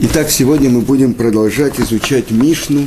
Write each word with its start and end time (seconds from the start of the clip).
Итак, 0.00 0.30
сегодня 0.30 0.70
мы 0.70 0.82
будем 0.82 1.12
продолжать 1.12 1.80
изучать 1.80 2.30
Мишну. 2.30 2.86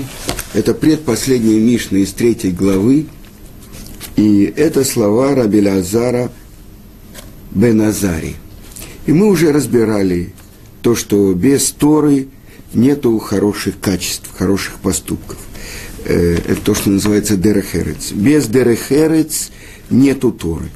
Это 0.54 0.74
предпоследняя 0.74 1.60
Мишна 1.60 1.98
из 1.98 2.14
третьей 2.14 2.54
главы. 2.54 3.08
И 4.16 4.46
это 4.56 4.86
слова 4.86 5.36
Рабеля 5.36 5.80
Азара 5.80 6.32
Беназари. 7.52 8.36
И 9.08 9.12
мы 9.12 9.28
уже 9.28 9.52
разбирали 9.52 10.32
то, 10.82 10.96
что 10.96 11.34
без 11.34 11.72
Торы 11.72 12.30
нету 12.74 13.20
хороших 13.20 13.78
качеств, 13.82 14.30
хороших 14.38 14.76
поступков. 14.76 15.38
Э, 16.06 16.38
это 16.48 16.62
то, 16.62 16.74
что 16.74 16.92
называется 16.92 17.36
Дерехерец. 17.36 18.14
Без 18.14 18.48
Дерехерец 18.48 19.52
нету 19.90 20.32
Торы. 20.32 20.70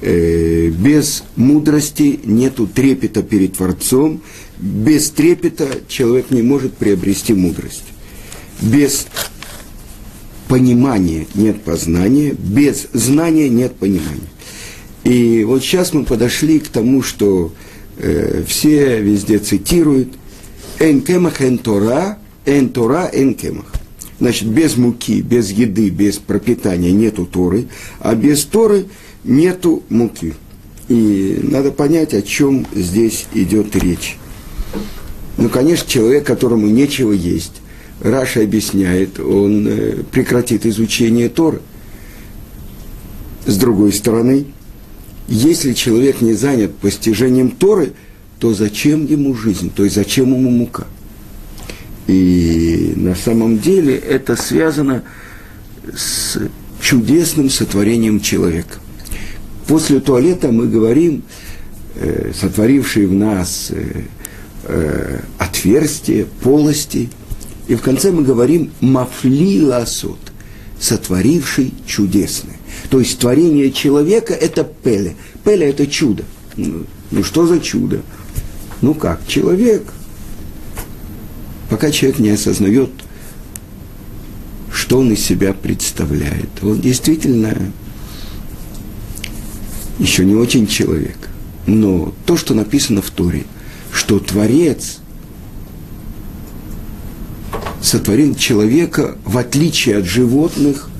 Э, 0.00 0.68
без 0.68 1.22
мудрости 1.36 2.18
нету 2.24 2.66
трепета 2.66 3.22
перед 3.22 3.58
Творцом– 3.58 4.22
без 4.64 5.10
трепета 5.10 5.68
человек 5.88 6.30
не 6.30 6.40
может 6.40 6.74
приобрести 6.74 7.34
мудрость. 7.34 7.84
Без 8.62 9.06
понимания 10.48 11.26
нет 11.34 11.62
познания, 11.62 12.32
без 12.32 12.86
знания 12.94 13.50
нет 13.50 13.74
понимания. 13.76 14.30
И 15.04 15.44
вот 15.44 15.62
сейчас 15.62 15.92
мы 15.92 16.04
подошли 16.04 16.60
к 16.60 16.68
тому, 16.68 17.02
что 17.02 17.52
э, 17.98 18.42
все 18.46 19.02
везде 19.02 19.38
цитируют 19.38 20.08
«Энкемах 20.80 21.42
энтора, 21.42 22.18
энтора 22.46 23.10
энкемах». 23.12 23.66
Значит, 24.18 24.48
без 24.48 24.78
муки, 24.78 25.20
без 25.20 25.50
еды, 25.50 25.90
без 25.90 26.16
пропитания 26.16 26.92
нету 26.92 27.26
Торы, 27.26 27.66
а 28.00 28.14
без 28.14 28.44
Торы 28.44 28.86
нету 29.24 29.82
муки. 29.90 30.32
И 30.88 31.38
надо 31.42 31.70
понять, 31.70 32.14
о 32.14 32.22
чем 32.22 32.66
здесь 32.74 33.26
идет 33.34 33.76
речь. 33.76 34.16
Ну, 35.36 35.48
конечно, 35.48 35.88
человек, 35.88 36.26
которому 36.26 36.66
нечего 36.68 37.12
есть, 37.12 37.60
Раша 38.00 38.42
объясняет, 38.42 39.18
он 39.18 39.66
э, 39.66 40.02
прекратит 40.10 40.66
изучение 40.66 41.28
Торы. 41.28 41.60
С 43.46 43.56
другой 43.56 43.92
стороны, 43.92 44.46
если 45.28 45.72
человек 45.72 46.20
не 46.20 46.34
занят 46.34 46.74
постижением 46.76 47.50
Торы, 47.50 47.92
то 48.38 48.52
зачем 48.52 49.06
ему 49.06 49.34
жизнь, 49.34 49.70
то 49.74 49.84
есть 49.84 49.96
зачем 49.96 50.34
ему 50.34 50.50
мука? 50.50 50.86
И 52.06 52.92
на 52.96 53.14
самом 53.14 53.58
деле 53.58 53.96
это 53.96 54.36
связано 54.36 55.02
с 55.94 56.38
чудесным 56.80 57.48
сотворением 57.48 58.20
человека. 58.20 58.78
После 59.66 60.00
туалета 60.00 60.52
мы 60.52 60.66
говорим, 60.66 61.22
э, 61.94 62.32
сотворивший 62.38 63.06
в 63.06 63.14
нас 63.14 63.72
э, 64.66 65.20
отверстия, 65.38 66.26
полости. 66.42 67.10
И 67.68 67.74
в 67.74 67.80
конце 67.80 68.10
мы 68.12 68.22
говорим 68.22 68.72
«мафли 68.80 69.60
ласот», 69.60 70.18
сотворивший 70.78 71.72
чудесное. 71.86 72.56
То 72.90 72.98
есть 72.98 73.18
творение 73.18 73.72
человека– 73.72 74.34
это 74.34 74.64
пеле. 74.64 75.16
Пеле– 75.44 75.68
это 75.70 75.86
чудо. 75.86 76.24
Ну, 76.56 76.84
ну 77.10 77.24
что 77.24 77.46
за 77.46 77.60
чудо? 77.60 78.02
Ну 78.80 78.94
как, 78.94 79.26
человек. 79.26 79.82
Пока 81.70 81.90
человек 81.90 82.18
не 82.18 82.30
осознает, 82.30 82.90
что 84.72 84.98
он 84.98 85.12
из 85.12 85.20
себя 85.20 85.54
представляет, 85.54 86.50
он 86.62 86.80
действительно 86.80 87.56
еще 89.98 90.24
не 90.24 90.34
очень 90.34 90.66
человек. 90.66 91.16
Но 91.66 92.12
то, 92.26 92.36
что 92.36 92.52
написано 92.52 93.00
в 93.00 93.10
Торе– 93.10 93.44
что 93.94 94.18
Творец 94.18 94.98
сотворил 97.80 98.34
человека, 98.34 99.16
в 99.24 99.38
отличие 99.38 99.98
от 99.98 100.04
животных, 100.04 100.90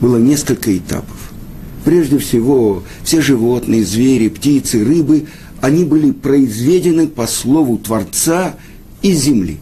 было 0.00 0.16
несколько 0.16 0.76
этапов. 0.76 1.16
Прежде 1.84 2.18
всего, 2.18 2.84
все 3.02 3.20
животные, 3.20 3.84
звери, 3.84 4.28
птицы, 4.28 4.84
рыбы, 4.84 5.26
они 5.60 5.84
были 5.84 6.12
произведены 6.12 7.08
по 7.08 7.26
слову 7.26 7.76
Творца 7.78 8.54
из 9.02 9.22
земли. 9.22 9.58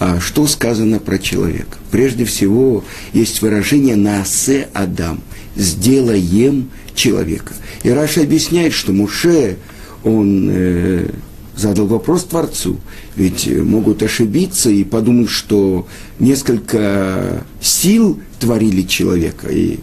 А 0.00 0.18
что 0.18 0.46
сказано 0.48 0.98
про 0.98 1.18
человека? 1.18 1.78
Прежде 1.92 2.24
всего, 2.24 2.82
есть 3.12 3.42
выражение 3.42 3.94
«наасе 3.94 4.68
Адам»– 4.72 5.20
«сделаем 5.56 6.70
человека». 6.96 7.54
И 7.84 7.90
Раша 7.90 8.22
объясняет, 8.22 8.72
что 8.72 8.92
Муше– 8.92 9.58
он 10.04 10.48
э, 10.50 11.08
задал 11.56 11.86
вопрос 11.86 12.24
Творцу, 12.24 12.78
ведь 13.16 13.46
могут 13.46 14.02
ошибиться 14.02 14.70
и 14.70 14.84
подумать, 14.84 15.30
что 15.30 15.86
несколько 16.18 17.44
сил 17.60 18.20
творили 18.40 18.82
человека, 18.82 19.48
и 19.48 19.78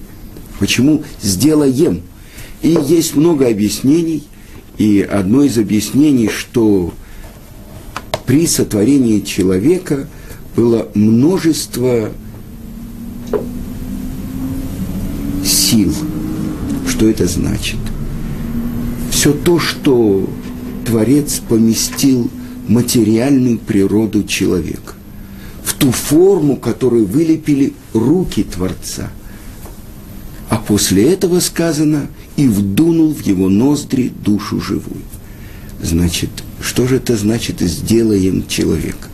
почему 0.60 1.04
сделаем. 1.22 2.02
И 2.62 2.78
есть 2.88 3.16
много 3.16 3.48
объяснений, 3.48 4.24
и 4.78 5.02
одно 5.02 5.44
из 5.44 5.58
объяснений, 5.58 6.30
что 6.30 6.94
при 8.26 8.46
сотворении 8.48 9.22
человека 9.22 10.08
было 10.56 10.88
множество 10.94 12.12
сил. 15.44 15.94
Что 16.88 17.08
это 17.08 17.28
значит? 17.28 17.80
Все 19.20 19.34
то, 19.34 19.60
что 19.60 20.30
Творец 20.86 21.42
поместил 21.50 22.32
материальную 22.70 23.58
природу 23.60 24.24
человека, 24.24 24.94
в 25.62 25.74
ту 25.74 25.92
форму, 25.92 26.56
которую 26.56 27.06
вылепили 27.06 27.74
руки 27.94 28.44
Творца. 28.44 29.10
А 30.48 30.56
после 30.56 31.12
этого 31.12 31.42
сказано, 31.42 32.08
и 32.38 32.48
вдунул 32.48 33.14
в 33.14 33.20
его 33.26 33.50
ноздри 33.50 34.08
душу 34.24 34.62
живую. 34.62 35.02
Значит, 35.84 36.30
что 36.62 36.88
же 36.88 36.96
это 36.96 37.18
значит 37.18 37.60
«сделаем 37.60 38.48
человека»? 38.48 39.10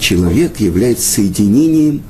Человек 0.00 0.58
является 0.58 1.08
соединением 1.08 2.02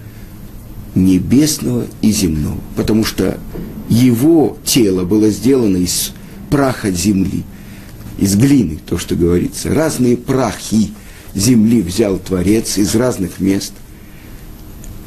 небесного 0.94 1.84
и 2.00 2.10
земного, 2.10 2.62
потому 2.74 3.04
что 3.04 3.38
его 3.90 4.56
тело 4.64 5.04
было 5.04 5.28
сделано 5.28 5.76
из 5.76 6.12
праха 6.50 6.90
земли, 6.90 7.44
из 8.18 8.36
глины, 8.36 8.78
то, 8.84 8.98
что 8.98 9.14
говорится. 9.14 9.72
Разные 9.72 10.16
прахи 10.16 10.90
земли 11.34 11.80
взял 11.80 12.18
Творец 12.18 12.76
из 12.76 12.94
разных 12.94 13.40
мест, 13.40 13.72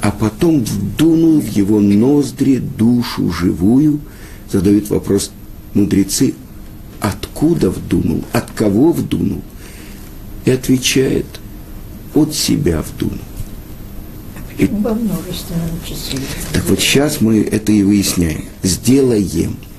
а 0.01 0.11
потом 0.11 0.63
вдунул 0.63 1.39
в 1.39 1.47
его 1.47 1.79
ноздри 1.79 2.57
душу 2.57 3.31
живую, 3.31 3.99
задают 4.51 4.89
вопрос 4.89 5.31
мудрецы, 5.73 6.33
откуда 6.99 7.69
вдунул, 7.69 8.23
от 8.31 8.49
кого 8.51 8.91
вдунул, 8.93 9.41
и 10.45 10.51
отвечает, 10.51 11.27
от 12.13 12.33
себя 12.33 12.81
вдунул. 12.81 13.19
И, 14.57 14.67
так 16.53 16.65
вот 16.67 16.79
сейчас 16.79 17.19
мы 17.19 17.41
это 17.41 17.71
и 17.71 17.83
выясняем. 17.83 18.45
Сделаем– 18.63 19.57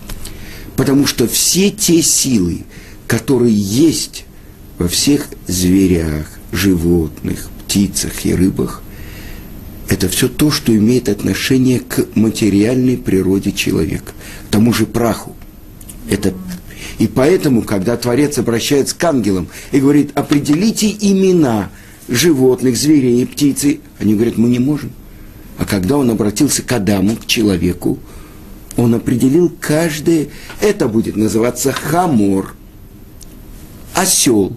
Потому 0.82 1.06
что 1.06 1.28
все 1.28 1.70
те 1.70 2.02
силы, 2.02 2.64
которые 3.06 3.54
есть 3.54 4.24
во 4.78 4.88
всех 4.88 5.28
зверях, 5.46 6.26
животных, 6.50 7.50
птицах 7.60 8.26
и 8.26 8.34
рыбах, 8.34 8.82
это 9.88 10.08
все 10.08 10.26
то, 10.26 10.50
что 10.50 10.76
имеет 10.76 11.08
отношение 11.08 11.78
к 11.78 12.08
материальной 12.16 12.96
природе 12.96 13.52
человека, 13.52 14.10
к 14.48 14.50
тому 14.50 14.72
же 14.72 14.86
праху. 14.86 15.36
Это... 16.10 16.34
И 16.98 17.06
поэтому, 17.06 17.62
когда 17.62 17.96
Творец 17.96 18.38
обращается 18.38 18.96
к 18.96 19.04
ангелам 19.04 19.46
и 19.70 19.78
говорит, 19.78 20.10
определите 20.16 20.90
имена 20.90 21.70
животных, 22.08 22.76
зверей 22.76 23.22
и 23.22 23.24
птицы, 23.24 23.78
они 24.00 24.14
говорят, 24.14 24.36
мы 24.36 24.48
не 24.48 24.58
можем. 24.58 24.90
А 25.58 25.64
когда 25.64 25.96
он 25.96 26.10
обратился 26.10 26.62
к 26.62 26.72
Адаму, 26.72 27.14
к 27.14 27.26
человеку, 27.26 28.00
он 28.76 28.94
определил 28.94 29.52
каждое, 29.60 30.28
это 30.60 30.88
будет 30.88 31.16
называться 31.16 31.72
хамор, 31.72 32.54
осел, 33.94 34.56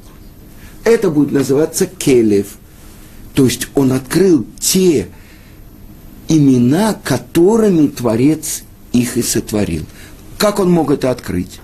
это 0.84 1.10
будет 1.10 1.32
называться 1.32 1.86
келев. 1.86 2.58
То 3.34 3.46
есть 3.46 3.68
он 3.76 3.92
открыл 3.92 4.46
те 4.60 5.08
имена, 6.30 6.94
которыми 6.94 7.88
Творец 7.88 8.64
их 8.94 9.18
и 9.18 9.22
сотворил. 9.22 9.86
Как 10.38 10.60
он 10.60 10.72
мог 10.72 10.92
это 10.92 11.12
открыть? 11.12 11.60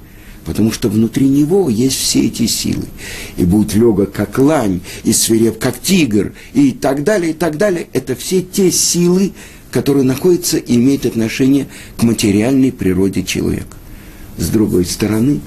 Потому 0.46 0.72
что 0.72 0.90
внутри 0.90 1.30
него 1.30 1.70
есть 1.70 1.98
все 1.98 2.26
эти 2.26 2.48
силы. 2.48 2.86
И 3.38 3.46
будет 3.46 3.76
легок, 3.76 4.12
как 4.12 4.40
лань, 4.40 4.82
и 5.04 5.14
свиреп, 5.14 5.60
как 5.60 5.80
тигр, 5.80 6.34
и 6.54 6.72
так 6.72 7.04
далее, 7.04 7.32
и 7.32 7.34
так 7.34 7.58
далее. 7.58 7.88
Это 7.94 8.16
все 8.16 8.42
те 8.42 8.72
силы, 8.72 9.34
который 9.72 10.04
находится 10.04 10.58
и 10.58 10.76
имеет 10.76 11.06
отношение 11.06 11.68
к 11.98 12.04
материальной 12.04 12.72
природе 12.72 13.24
человека. 13.24 13.78
С 14.38 14.50
другой 14.50 14.86
стороны, 14.86 15.40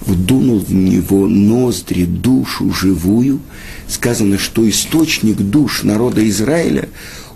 вдунул 0.00 0.60
в 0.60 0.72
него 0.72 1.26
ноздри 1.26 2.04
душу 2.04 2.72
живую. 2.72 3.40
Сказано, 3.88 4.38
что 4.38 4.68
источник 4.68 5.36
душ 5.36 5.82
народа 5.82 6.26
Израиля, 6.28 6.88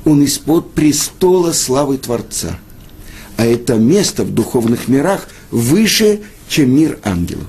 он 0.04 0.22
из-под 0.22 0.72
престола 0.72 1.52
славы 1.52 1.98
Творца. 1.98 2.58
А 3.36 3.44
это 3.44 3.74
место 3.74 4.24
в 4.24 4.32
духовных 4.32 4.88
мирах 4.88 5.28
выше, 5.50 6.20
чем 6.48 6.74
мир 6.74 6.98
ангелов. 7.02 7.48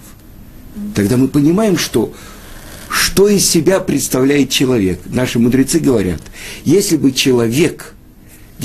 Тогда 0.95 1.17
мы 1.17 1.27
понимаем, 1.27 1.77
что 1.77 2.13
что 2.89 3.27
из 3.27 3.47
себя 3.47 3.79
представляет 3.79 4.49
человек. 4.49 4.99
Наши 5.05 5.37
мудрецы 5.37 5.79
говорят, 5.79 6.21
если 6.63 6.97
бы 6.97 7.11
человек 7.11 7.94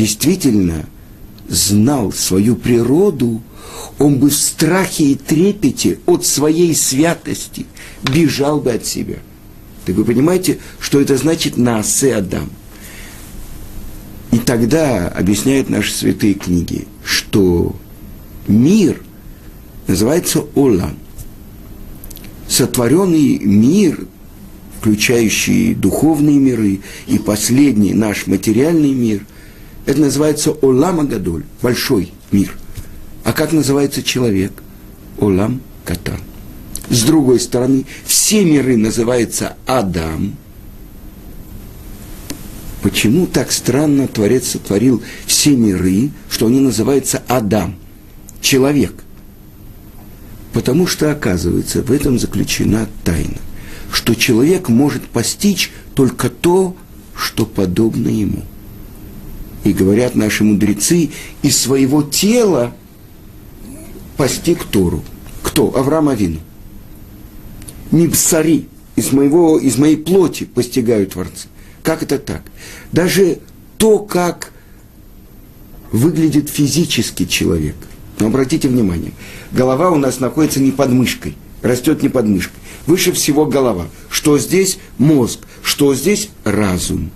действительно 0.00 0.86
знал 1.46 2.10
свою 2.10 2.56
природу, 2.56 3.42
он 3.98 4.18
бы 4.18 4.30
в 4.30 4.34
страхе 4.34 5.04
и 5.04 5.14
трепете 5.14 5.98
от 6.06 6.24
своей 6.24 6.74
святости 6.74 7.66
бежал 8.02 8.60
бы 8.60 8.72
от 8.72 8.86
себя. 8.86 9.18
Так 9.84 9.96
вы 9.96 10.06
понимаете, 10.06 10.58
что 10.78 11.02
это 11.02 11.18
значит 11.18 11.58
«наасе 11.58 12.14
Адам»? 12.14 12.48
И 14.32 14.38
тогда 14.38 15.08
объясняют 15.08 15.68
наши 15.68 15.92
святые 15.92 16.32
книги, 16.32 16.86
что 17.04 17.76
мир 18.48 19.02
называется 19.86 20.46
Олам. 20.54 20.96
Сотворенный 22.48 23.38
мир, 23.38 24.06
включающий 24.80 25.74
духовные 25.74 26.38
миры 26.38 26.80
и 27.06 27.18
последний 27.18 27.92
наш 27.92 28.26
материальный 28.26 28.92
мир, 28.92 29.26
это 29.86 30.00
называется 30.00 30.52
Олам 30.52 31.00
Агадоль, 31.00 31.44
большой 31.62 32.12
мир. 32.30 32.56
А 33.24 33.32
как 33.32 33.52
называется 33.52 34.02
человек? 34.02 34.52
Олам 35.18 35.60
Катан. 35.84 36.20
С 36.88 37.02
другой 37.02 37.38
стороны, 37.40 37.86
все 38.04 38.44
миры 38.44 38.76
называются 38.76 39.56
Адам. 39.66 40.36
Почему 42.82 43.26
так 43.26 43.52
странно 43.52 44.08
Творец 44.08 44.48
сотворил 44.48 45.02
все 45.26 45.54
миры, 45.54 46.10
что 46.30 46.46
они 46.46 46.60
называются 46.60 47.22
Адам, 47.28 47.76
человек? 48.40 48.94
Потому 50.52 50.86
что, 50.86 51.12
оказывается, 51.12 51.82
в 51.82 51.92
этом 51.92 52.18
заключена 52.18 52.88
тайна, 53.04 53.38
что 53.92 54.14
человек 54.14 54.68
может 54.68 55.06
постичь 55.06 55.70
только 55.94 56.30
то, 56.30 56.74
что 57.14 57.44
подобно 57.46 58.08
ему. 58.08 58.42
И 59.64 59.72
говорят 59.72 60.14
наши 60.14 60.44
мудрецы, 60.44 61.10
из 61.42 61.56
своего 61.58 62.02
тела 62.02 62.74
постиг 64.16 64.64
Тору. 64.64 65.04
Кто? 65.42 65.76
Авраам 65.76 66.08
Авину. 66.08 66.40
Мибсари, 67.90 68.68
из, 68.96 69.12
моего, 69.12 69.58
из 69.58 69.76
моей 69.76 69.96
плоти 69.96 70.44
постигают 70.44 71.12
Творца. 71.12 71.48
Как 71.82 72.02
это 72.02 72.18
так? 72.18 72.42
Даже 72.92 73.38
то, 73.78 73.98
как 73.98 74.52
выглядит 75.92 76.48
физически 76.48 77.24
человек. 77.24 77.76
Но 78.18 78.26
обратите 78.26 78.68
внимание, 78.68 79.12
голова 79.50 79.90
у 79.90 79.96
нас 79.96 80.20
находится 80.20 80.60
не 80.60 80.70
под 80.70 80.90
мышкой, 80.90 81.36
растет 81.62 82.02
не 82.02 82.08
под 82.08 82.26
мышкой. 82.26 82.60
Выше 82.86 83.12
всего 83.12 83.46
голова. 83.46 83.86
Что 84.10 84.38
здесь? 84.38 84.78
Мозг. 84.98 85.40
Что 85.62 85.94
здесь? 85.94 86.28
Разум. 86.44 87.10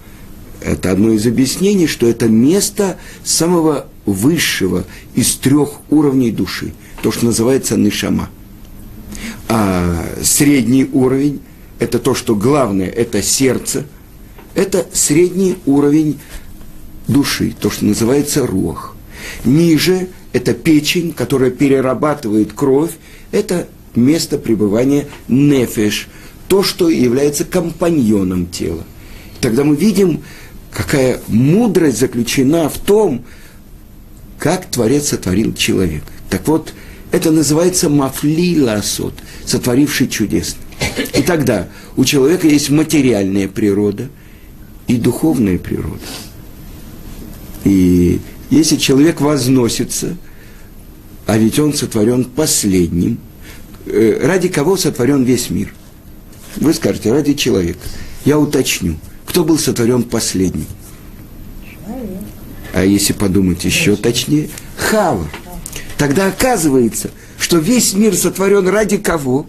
Это 0.65 0.91
одно 0.91 1.13
из 1.13 1.27
объяснений, 1.27 1.87
что 1.87 2.09
это 2.09 2.27
место 2.27 2.97
самого 3.23 3.87
высшего 4.07 4.85
из 5.15 5.35
трех 5.35 5.81
уровней 5.91 6.31
души. 6.31 6.73
То, 7.03 7.13
что 7.13 7.27
называется 7.27 7.77
нишама. 7.77 8.31
А 9.49 10.07
средний 10.23 10.89
уровень– 10.91 11.41
это 11.79 11.99
то, 11.99 12.15
что 12.15 12.35
главное– 12.35 12.89
это 12.89 13.23
сердце. 13.23 13.85
Это 14.55 14.87
средний 14.95 15.59
уровень 15.67 16.19
души, 17.09 17.55
то, 17.61 17.69
что 17.71 17.85
называется 17.85 18.47
рух. 18.47 18.97
Ниже– 19.45 20.09
это 20.33 20.55
печень, 20.55 21.13
которая 21.13 21.51
перерабатывает 21.51 22.55
кровь. 22.55 22.93
Это 23.33 23.69
место 23.95 24.39
пребывания 24.39 25.09
нефеш, 25.29 26.09
то, 26.49 26.63
что 26.63 26.89
является 26.89 27.45
компаньоном 27.45 28.47
тела. 28.47 28.85
Тогда 29.43 29.63
мы 29.63 29.77
видим, 29.77 30.23
какая 30.75 31.21
мудрость 31.29 32.01
заключена 32.01 32.69
в 32.69 32.79
том, 32.79 33.25
как 34.39 34.67
Творец 34.67 35.09
сотворил 35.09 35.55
человека. 35.55 36.07
Так 36.29 36.47
вот, 36.49 36.75
это 37.13 37.31
называется 37.31 37.89
мафли 37.89 38.61
ласот, 38.61 39.15
сотворивший 39.47 40.09
чудесно. 40.09 40.61
И 41.15 41.23
тогда 41.23 41.69
у 41.97 42.05
человека 42.05 42.49
есть 42.49 42.71
материальная 42.71 43.47
природа 43.49 44.09
и 44.89 44.97
духовная 44.97 45.59
природа. 45.59 46.03
И 47.63 48.21
если 48.51 48.77
человек 48.77 49.21
возносится, 49.21 50.17
а 51.27 51.39
ведь 51.39 51.59
он 51.59 51.73
сотворен 51.73 52.25
последним, 52.25 53.19
э, 53.87 54.27
ради 54.27 54.49
кого 54.49 54.77
сотворен 54.77 55.23
весь 55.23 55.51
мир? 55.51 55.73
Вы 56.57 56.75
скажете, 56.75 57.13
ради 57.13 57.35
человека. 57.35 57.79
Я 58.25 58.39
уточню– 58.39 58.97
кто 59.35 59.43
был 59.43 59.59
сотворен 59.59 60.05
последним? 60.05 60.65
А 62.73 62.85
если 62.85 63.13
подумать 63.13 63.65
еще 63.65 63.97
точнее, 63.97 64.49
Хава. 64.77 65.27
Тогда 65.99 66.29
оказывается, 66.29 67.11
что 67.37 67.59
весь 67.59 67.95
мир 67.95 68.15
сотворен 68.15 68.69
ради 68.69 68.97
кого? 68.97 69.49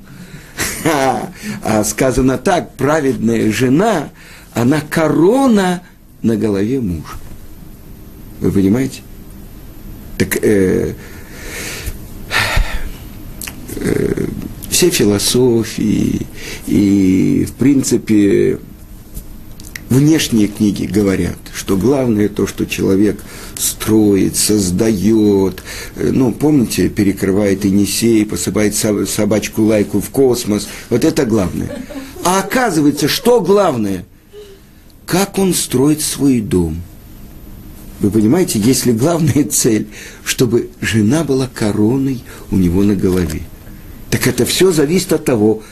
А 1.64 1.84
сказано 1.84 2.40
так, 2.40 2.76
праведная 2.78 3.52
жена, 3.52 4.10
она 4.56 4.82
корона 4.82 5.84
на 6.24 6.36
голове 6.36 6.82
мужа. 6.82 7.14
Вы 8.40 8.52
понимаете? 8.52 9.02
Так 10.18 10.44
э, 10.44 10.96
э, 13.76 14.26
все 14.68 14.90
философии 14.90 16.26
и, 16.66 17.46
в 17.48 17.54
принципе, 17.54 18.58
внешние 19.96 20.48
книги 20.48 20.86
говорят, 20.86 21.38
что 21.54 21.78
главное 21.78 22.28
то, 22.28 22.46
что 22.46 22.66
человек 22.66 23.22
строит, 23.58 24.36
создает. 24.36 25.64
Э, 25.96 26.12
ну, 26.12 26.32
помните, 26.34 26.90
перекрывает 26.90 27.66
Енисей, 27.66 28.26
посыпает 28.26 28.76
собачку 28.76 29.64
лайку 29.64 30.02
в 30.02 30.10
космос. 30.10 30.68
Вот 30.90 31.06
это 31.06 31.26
главное. 31.26 31.70
А 32.24 32.40
оказывается, 32.40 33.08
что 33.08 33.40
главное? 33.40 34.06
Как 35.06 35.38
он 35.38 35.54
строит 35.54 36.02
свой 36.02 36.42
дом. 36.42 36.82
Вы 38.02 38.12
понимаете, 38.12 38.60
если 38.60 38.92
главная 38.92 39.44
цель, 39.50 39.88
чтобы 40.24 40.70
жена 40.82 41.24
была 41.24 41.48
короной 41.48 42.22
у 42.52 42.58
него 42.58 42.84
на 42.84 42.96
голове. 42.96 43.44
Так 44.10 44.28
это 44.28 44.46
все 44.46 44.72
зависит 44.72 45.14
от 45.14 45.26
того, 45.26 45.64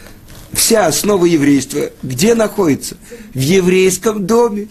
вся 0.53 0.88
основа 0.88 1.25
еврейства 1.25 1.91
где 2.01 2.36
находится? 2.36 2.98
В 3.33 3.39
еврейском 3.39 4.25
доме. 4.25 4.67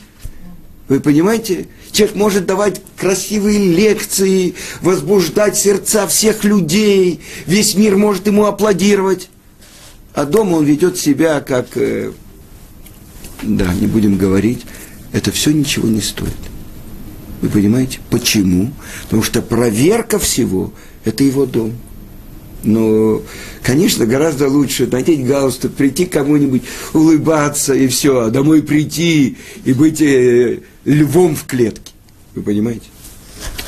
Вы 0.89 1.01
понимаете? 1.01 1.69
Человек 1.91 2.17
может 2.17 2.47
давать 2.47 2.81
красивые 2.97 3.59
лекции, 3.59 4.55
возбуждать 4.81 5.57
сердца 5.57 6.07
всех 6.07 6.45
людей, 6.45 7.21
весь 7.47 7.75
мир 7.75 7.97
может 7.97 8.27
ему 8.27 8.47
аплодировать. 8.47 9.29
А 10.15 10.25
дома 10.25 10.57
он 10.57 10.65
ведет 10.65 10.99
себя 10.99 11.41
как... 11.41 11.69
Э, 11.77 12.13
да, 13.43 13.73
не 13.75 13.87
будем 13.87 14.17
говорить, 14.17 14.63
это 15.13 15.33
все 15.33 15.51
ничего 15.51 15.89
не 15.89 16.01
стоит. 16.01 16.33
Вы 17.41 17.49
понимаете? 17.49 17.99
Почему? 18.11 18.73
Потому 19.05 19.23
что 19.23 19.43
проверка 19.43 20.19
всего– 20.19 20.73
это 21.05 21.25
его 21.25 21.45
дом. 21.45 21.73
Но, 22.65 23.23
конечно, 23.63 24.07
гораздо 24.07 24.49
лучше 24.49 24.87
надеть 24.87 25.27
галстук, 25.27 25.73
прийти 25.75 26.07
к 26.07 26.13
кому-нибудь, 26.13 26.63
улыбаться 26.93 27.75
и 27.75 27.89
все, 27.89 28.21
а 28.21 28.31
домой 28.31 28.63
прийти 28.63 29.37
и 29.65 29.73
быть 29.73 30.01
э, 30.01 30.61
львом 30.85 31.35
в 31.35 31.45
клетке. 31.45 31.93
Вы 32.35 32.43
понимаете? 32.43 32.87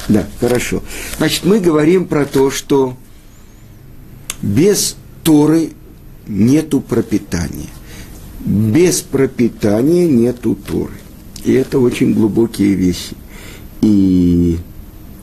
Да, 0.08 0.26
хорошо. 0.40 0.82
Значит, 1.18 1.44
мы 1.44 1.60
говорим 1.60 2.06
про 2.06 2.24
то, 2.24 2.50
что 2.50 2.96
без 4.42 4.96
Торы 5.22 5.70
нету 6.26 6.80
пропитания. 6.80 7.68
Без 8.44 9.00
пропитания 9.00 10.06
нету 10.06 10.54
Торы. 10.54 10.92
И 11.44 11.52
это 11.52 11.78
очень 11.78 12.14
глубокие 12.14 12.74
вещи. 12.74 13.16
И 13.80 14.58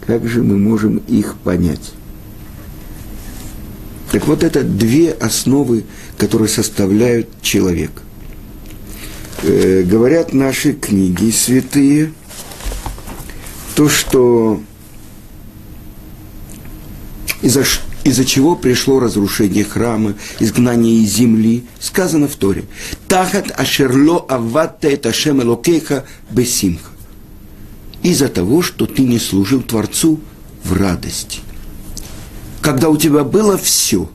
как 0.05 0.27
же 0.27 0.43
мы 0.43 0.57
можем 0.57 0.97
их 1.07 1.35
понять? 1.37 1.93
Так 4.11 4.27
вот, 4.27 4.43
это 4.43 4.63
две 4.63 5.11
основы, 5.11 5.85
которые 6.17 6.49
составляют 6.49 7.41
человека. 7.41 8.01
Э, 9.43 9.83
говорят 9.83 10.33
наши 10.33 10.73
книги 10.73 11.31
святые, 11.31 12.13
то, 13.75 13.87
что 13.87 14.61
из-за 17.41 17.63
из-за 18.03 18.25
чего 18.25 18.55
пришло 18.55 18.99
разрушение 18.99 19.63
храма, 19.63 20.15
изгнание 20.39 20.95
из 21.03 21.13
земли, 21.13 21.65
сказано 21.79 22.27
в 22.27 22.35
Торе. 22.35 22.65
Тахат 23.07 23.51
ашерло 23.51 24.19
аватта 24.19 24.89
это 24.89 25.11
элокеха 25.11 26.05
бесимха. 26.31 26.89
Из-за 28.01 28.27
того, 28.27 28.63
что 28.63 28.87
ты 28.87 29.03
не 29.03 29.19
служил 29.19 29.61
Творцу 29.61 30.19
в 30.63 30.73
радости. 30.73 31.41
Когда 32.61 32.89
у 32.89 32.97
тебя 32.97 33.23
было 33.23 33.57
все, 33.57 34.09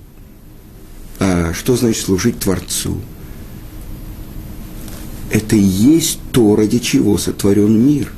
а 1.18 1.52
что 1.52 1.76
значит 1.76 2.04
служить 2.04 2.38
Творцу? 2.38 3.00
Это 5.30 5.56
и 5.56 5.60
есть 5.60 6.20
то, 6.32 6.56
ради 6.56 6.78
чего 6.78 7.18
сотворен 7.18 7.86
мир. 7.86 8.12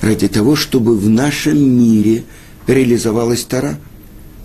Ради 0.00 0.28
того, 0.28 0.56
чтобы 0.56 0.96
в 0.96 1.08
нашем 1.08 1.58
мире 1.58 2.24
реализовалась 2.66 3.44
Тора– 3.44 3.78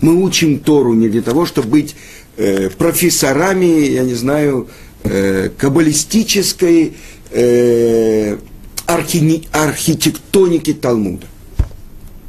мы 0.00 0.22
учим 0.22 0.58
Тору 0.58 0.94
не 0.94 1.08
для 1.08 1.22
того, 1.22 1.46
чтобы 1.46 1.68
быть 1.68 1.94
э, 2.36 2.70
профессорами, 2.70 3.86
я 3.86 4.02
не 4.02 4.14
знаю, 4.14 4.68
э, 5.04 5.50
каббалистической 5.56 6.94
э, 7.30 8.38
архи, 8.86 9.48
архитектоники 9.52 10.72
Талмуда. 10.72 11.26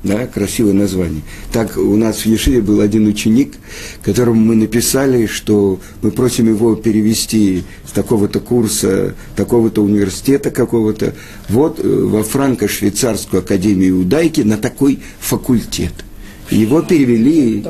Да, 0.04 0.26
красивое 0.26 0.74
название. 0.74 1.22
Так 1.54 1.78
у 1.78 1.96
нас 1.96 2.22
в 2.22 2.26
Ешиве 2.26 2.62
был 2.62 2.82
один 2.82 3.06
ученик, 3.06 3.54
которому 4.02 4.42
мы 4.42 4.56
написали, 4.56 5.28
что 5.28 5.80
мы 6.02 6.10
просим 6.10 6.48
его 6.48 6.76
перевести 6.76 7.64
с 7.88 7.92
такого-то 7.92 8.40
курса, 8.40 9.14
такого-то 9.36 9.84
университета 9.84 10.50
какого-то, 10.50 11.14
вот 11.50 11.80
э, 11.80 11.88
во 11.88 12.24
франко-швейцарскую 12.24 13.42
академию 13.42 14.00
Удайки 14.00 14.42
на 14.42 14.58
такой 14.58 15.00
факультет– 15.20 15.94
его 16.52 16.82
перевели, 16.82 17.64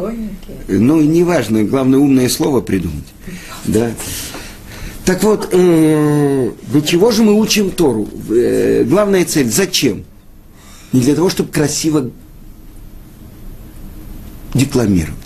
ну, 0.68 1.02
неважно, 1.02 1.64
главное 1.64 2.00
умное 2.00 2.30
слово 2.30 2.62
придумать. 2.62 3.06
Да. 3.66 3.92
Так 5.06 5.24
вот, 5.24 5.50
э, 5.52 6.52
для 6.72 6.82
чего 6.82 7.12
же 7.12 7.24
мы 7.24 7.34
учим 7.34 7.72
Тору? 7.72 8.08
Э, 8.30 8.84
главная 8.84 9.26
цель, 9.26 9.50
зачем? 9.50 10.04
Не 10.94 11.02
для 11.02 11.16
того, 11.16 11.30
чтобы 11.30 11.52
красиво 11.52 12.12
декламировать, 14.54 15.18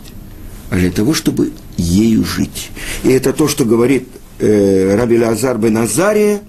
а 0.69 0.75
для 0.75 0.91
того, 0.91 1.13
чтобы 1.13 1.51
ею 1.77 2.23
жить. 2.23 2.71
И 3.03 3.09
это 3.09 3.33
то, 3.33 3.47
что 3.47 3.65
говорит 3.65 4.07
э, 4.39 4.95
Раби 4.95 5.19
Лазар 5.19 5.57
бен 5.57 5.77
Азария, 5.77 6.41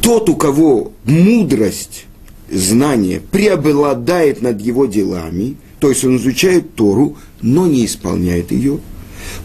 тот, 0.00 0.28
у 0.28 0.36
кого 0.36 0.92
мудрость 1.04 2.06
знание 2.50 3.20
преобладает 3.20 4.42
над 4.42 4.60
его 4.60 4.86
делами, 4.86 5.56
то 5.80 5.88
есть 5.88 6.04
он 6.04 6.16
изучает 6.16 6.74
Тору, 6.74 7.16
но 7.40 7.66
не 7.66 7.86
исполняет 7.86 8.52
ее, 8.52 8.80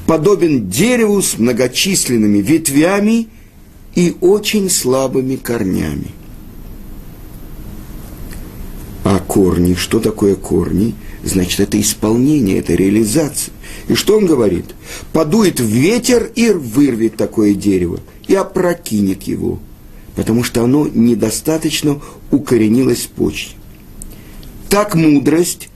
подобен 0.06 0.70
дереву 0.70 1.22
с 1.22 1.38
многочисленными 1.38 2.40
ветвями 2.40 3.28
и 3.96 4.16
очень 4.22 4.70
слабыми 4.70 5.36
корнями. 5.36 6.12
А 9.04 9.20
корни, 9.20 9.74
что 9.76 10.00
такое 10.00 10.36
корни? 10.36 10.96
Значит, 11.24 11.60
это 11.62 11.80
исполнение, 11.80 12.60
это 12.60 12.74
реализация. 12.74 13.54
И 13.88 13.96
что 13.96 14.18
он 14.18 14.26
говорит? 14.26 14.66
Подует 15.14 15.60
ветер 15.60 16.32
и 16.36 16.52
вырвет 16.52 17.16
такое 17.16 17.54
дерево 17.54 18.00
и 18.28 18.36
опрокинет 18.36 19.24
его– 19.24 19.60
потому 20.20 20.44
что 20.44 20.66
оно 20.66 20.86
недостаточно 20.86 22.02
укоренилось 22.30 23.06
в 23.06 23.10
почве. 23.12 23.56
Так 24.68 24.94
мудрость, 24.94 25.70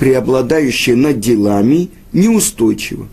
преобладающая 0.00 0.96
над 0.96 1.20
делами, 1.20 1.88
неустойчива. 2.12 3.06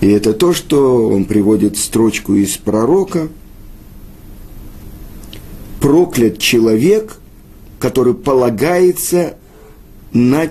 И 0.00 0.08
это 0.08 0.32
то, 0.32 0.54
что 0.54 1.08
он 1.10 1.26
приводит 1.26 1.76
строчку 1.76 2.34
из 2.34 2.56
пророка. 2.56 3.28
Проклят 5.84 6.38
человек, 6.38 7.18
который 7.78 8.14
полагается 8.14 9.36
на 10.14 10.48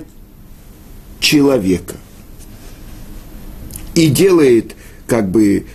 человека 1.19 1.95
и 3.95 4.09
делает 4.09 4.75
как 5.07 5.31
бы 5.31 5.65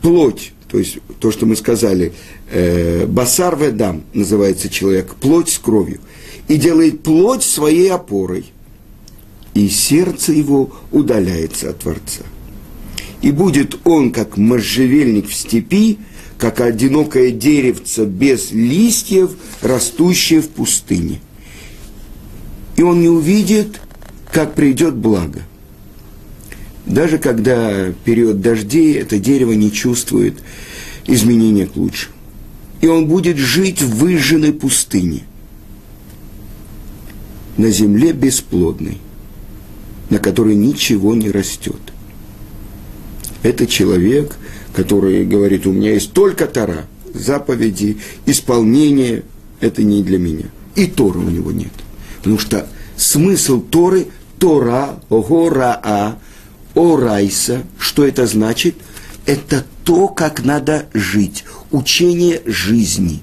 плоть 0.00 0.52
то 0.70 0.78
есть 0.78 0.98
то, 1.18 1.32
что 1.32 1.46
мы 1.46 1.56
сказали, 1.56 2.12
э, 2.48 3.04
басар 3.04 3.56
ведам 3.56 4.04
называется 4.14 4.68
человек, 4.68 5.16
плоть 5.16 5.48
с 5.48 5.58
кровью, 5.58 5.98
и 6.46 6.56
делает 6.56 7.02
плоть 7.02 7.42
своей 7.42 7.90
опорой, 7.90 8.44
и 9.54 9.68
сердце 9.68 10.32
его 10.32 10.72
удаляется 10.92 11.70
от 11.70 11.80
Творца. 11.80 12.22
И 13.20 13.32
будет 13.32 13.80
он, 13.84 14.12
как 14.12 14.36
можжевельник 14.36 15.28
в 15.28 15.34
степи, 15.34 15.98
как 16.40 16.62
одинокое 16.62 17.30
деревце 17.30 18.06
без 18.06 18.50
листьев, 18.50 19.32
растущее 19.60 20.40
в 20.40 20.48
пустыне. 20.48 21.20
И 22.76 22.82
он 22.82 23.02
не 23.02 23.10
увидит, 23.10 23.78
как 24.32 24.54
придет 24.54 24.96
благо. 24.96 25.42
Даже 26.86 27.18
когда 27.18 27.92
период 28.04 28.40
дождей, 28.40 28.94
это 28.94 29.18
дерево 29.18 29.52
не 29.52 29.70
чувствует 29.70 30.38
изменения 31.06 31.66
к 31.66 31.76
лучшему. 31.76 32.14
И 32.80 32.86
он 32.86 33.06
будет 33.06 33.36
жить 33.36 33.82
в 33.82 33.96
выжженной 33.96 34.54
пустыне, 34.54 35.24
на 37.58 37.68
земле 37.70 38.14
бесплодной, 38.14 38.96
на 40.08 40.18
которой 40.18 40.54
ничего 40.54 41.14
не 41.14 41.30
растет. 41.30 41.80
Это 43.42 43.66
человек, 43.66 44.38
который 44.74 45.24
говорит, 45.24 45.66
у 45.66 45.72
меня 45.72 45.92
есть 45.92 46.12
только 46.12 46.46
Тора, 46.46 46.86
заповеди, 47.12 47.98
исполнение, 48.26 49.24
это 49.60 49.82
не 49.82 50.02
для 50.02 50.18
меня. 50.18 50.46
И 50.76 50.86
Тора 50.86 51.18
у 51.18 51.30
него 51.30 51.52
нет. 51.52 51.72
Потому 52.18 52.38
что 52.38 52.68
смысл 52.96 53.60
Торы– 53.60 54.06
Тора, 54.40 54.98
Гораа, 55.10 56.18
Орайса, 56.74 57.62
что 57.78 58.04
это 58.06 58.26
значит? 58.26 58.74
Это 59.26 59.64
то, 59.84 60.08
как 60.08 60.44
надо 60.44 60.86
жить, 60.94 61.44
учение 61.70 62.40
жизни, 62.46 63.20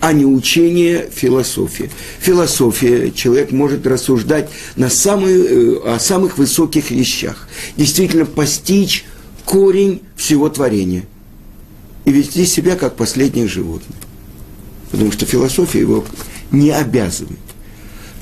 а 0.00 0.12
не 0.12 0.26
учение 0.26 1.08
философии. 1.14 1.88
Философия, 2.18 3.12
человек 3.12 3.52
может 3.52 3.86
рассуждать 3.86 4.50
на 4.74 4.90
самые, 4.90 5.44
э, 5.44 5.94
о 5.94 5.98
самых 6.00 6.36
высоких 6.36 6.90
вещах, 6.90 7.48
действительно 7.76 8.26
постичь 8.26 9.04
корень 9.44 10.02
всего 10.16 10.48
творения 10.48 11.04
и 12.04 12.12
вести 12.12 12.46
себя 12.46 12.76
как 12.76 12.96
последнее 12.96 13.48
животное. 13.48 13.98
Потому 14.90 15.12
что 15.12 15.26
философия 15.26 15.80
его 15.80 16.04
не 16.50 16.70
обязывает. 16.70 17.38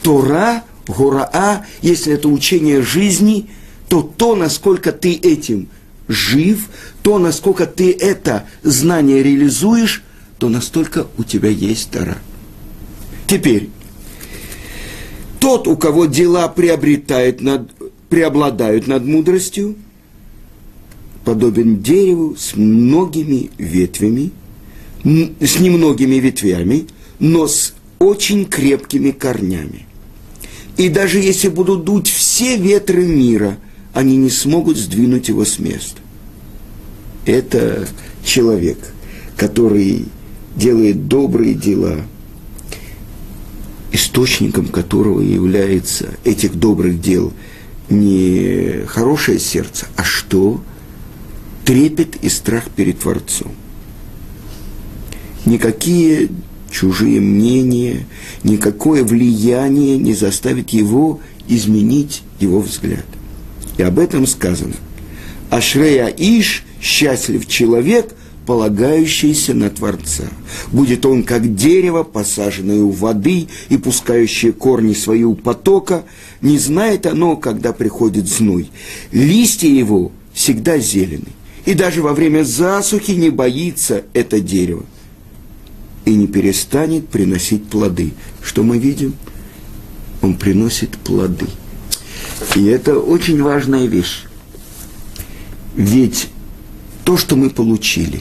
Тора, 0.02 0.64
Гураа, 0.86 1.66
если 1.80 2.12
это 2.14 2.28
учение 2.28 2.82
жизни– 2.82 3.48
то 3.92 4.00
то, 4.00 4.34
насколько 4.34 4.90
ты 4.90 5.12
этим 5.12 5.68
жив, 6.08 6.70
то, 7.02 7.18
насколько 7.18 7.66
ты 7.66 7.92
это 7.92 8.46
знание 8.62 9.22
реализуешь, 9.22 10.02
то 10.38 10.48
настолько 10.48 11.08
у 11.18 11.24
тебя 11.24 11.50
есть 11.50 11.90
Тара. 11.90 12.16
Теперь, 13.26 13.68
тот, 15.40 15.68
у 15.68 15.76
кого 15.76 16.06
дела 16.06 16.48
приобретают 16.48 17.42
над, 17.42 17.70
преобладают 18.08 18.86
над 18.86 19.04
мудростью, 19.04 19.76
подобен 21.24 21.82
дереву 21.82 22.36
с 22.36 22.56
многими 22.56 23.50
ветвями, 23.58 24.30
с 25.04 25.58
немногими 25.60 26.16
ветвями, 26.16 26.86
но 27.18 27.46
с 27.46 27.74
очень 27.98 28.44
крепкими 28.44 29.10
корнями. 29.10 29.86
И 30.76 30.88
даже 30.88 31.18
если 31.18 31.48
будут 31.48 31.84
дуть 31.84 32.08
все 32.08 32.56
ветры 32.56 33.06
мира– 33.06 33.58
они 33.92 34.16
не 34.16 34.30
смогут 34.30 34.76
сдвинуть 34.76 35.28
его 35.28 35.44
с 35.44 35.58
места. 35.58 36.00
Это 37.24 37.86
человек, 38.24 38.78
который 39.36 40.06
делает 40.56 41.08
добрые 41.08 41.54
дела, 41.54 42.00
источником 43.92 44.66
которого 44.68 45.20
является 45.20 46.08
этих 46.24 46.54
добрых 46.54 47.00
дел 47.00 47.32
не 47.88 48.84
хорошее 48.86 49.38
сердце, 49.38 49.86
а 49.96 50.04
что? 50.04 50.62
Трепет 51.64 52.16
и 52.22 52.28
страх 52.28 52.70
перед 52.70 53.00
Творцом. 53.00 53.52
Никакие 55.44 56.28
чужие 56.70 57.20
мнения, 57.20 58.06
никакое 58.42 59.04
влияние 59.04 59.98
не 59.98 60.14
заставит 60.14 60.70
его 60.70 61.20
изменить 61.48 62.22
его 62.40 62.60
взгляд. 62.60 63.04
И 63.78 63.82
об 63.82 63.98
этом 63.98 64.26
сказано. 64.26 64.74
Ашрея 65.50 66.06
Иш, 66.06 66.64
счастлив 66.80 67.46
человек, 67.46 68.14
полагающееся 68.46 69.54
на 69.54 69.70
Творца. 69.70 70.24
Будет 70.72 71.06
он 71.06 71.22
как 71.22 71.54
дерево, 71.54 72.02
посаженное 72.02 72.82
у 72.82 72.90
воды 72.90 73.48
и 73.68 73.76
пускающее 73.76 74.52
корни 74.52 74.94
свои 74.94 75.24
у 75.24 75.34
потока, 75.34 76.04
не 76.40 76.58
знает 76.58 77.06
оно, 77.06 77.36
когда 77.36 77.72
приходит 77.72 78.28
зной. 78.28 78.70
Листья 79.12 79.68
его 79.68 80.10
всегда 80.32 80.78
зелены, 80.78 81.28
и 81.64 81.74
даже 81.74 82.02
во 82.02 82.12
время 82.12 82.44
засухи 82.44 83.12
не 83.12 83.30
боится 83.30 84.04
это 84.12 84.40
дерево 84.40 84.84
и 86.04 86.14
не 86.14 86.26
перестанет 86.26 87.08
приносить 87.08 87.68
плоды. 87.68 88.12
Что 88.42 88.62
мы 88.62 88.78
видим? 88.78 89.14
Он 90.20 90.36
приносит 90.36 90.98
плоды. 90.98 91.46
И 92.56 92.64
это 92.64 92.98
очень 92.98 93.40
важная 93.42 93.86
вещь. 93.86 94.24
Ведь 95.76 96.28
то, 97.04 97.16
что 97.16 97.36
мы 97.36 97.50
получили, 97.50 98.20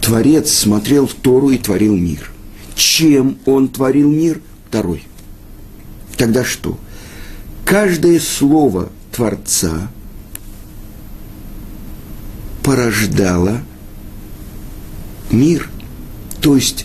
Творец 0.00 0.52
смотрел 0.52 1.06
в 1.06 1.14
Тору 1.14 1.50
и 1.50 1.58
творил 1.58 1.96
мир. 1.96 2.30
Чем 2.76 3.38
он 3.44 3.68
творил 3.68 4.10
мир? 4.10 4.40
Второй. 4.68 5.02
Тогда 6.16 6.44
что? 6.44 6.78
Каждое 7.64 8.20
слово 8.20 8.90
Творца 9.10 9.90
порождало 12.66 13.60
мир. 15.30 15.70
То 16.40 16.56
есть 16.56 16.84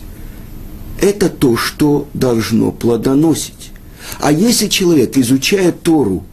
это 1.01 1.27
то, 1.27 1.57
что 1.57 2.07
должно 2.13 2.71
плодоносить. 2.71 3.71
А 4.19 4.31
если 4.31 4.67
человек, 4.67 5.17
изучая 5.17 5.71
Тору, 5.71 6.23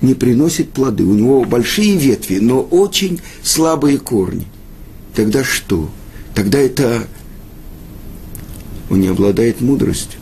не 0.00 0.14
приносит 0.14 0.70
плоды, 0.70 1.04
у 1.04 1.12
него 1.12 1.44
большие 1.44 1.98
ветви, 1.98 2.38
но 2.38 2.62
очень 2.62 3.20
слабые 3.42 3.98
корни, 3.98 4.46
тогда 5.14 5.44
что? 5.44 5.90
Тогда 6.34 6.58
это 6.58 7.06
он 8.88 9.02
не 9.02 9.08
обладает 9.08 9.60
мудростью. 9.60 10.18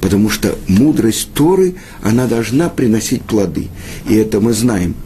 Потому 0.00 0.28
что 0.28 0.58
мудрость 0.66 1.28
Торы, 1.34 1.76
она 2.02 2.26
должна 2.26 2.68
приносить 2.68 3.22
плоды. 3.22 3.68
И 4.08 4.14
это 4.16 4.40
мы 4.40 4.54
знаем. 4.54 4.96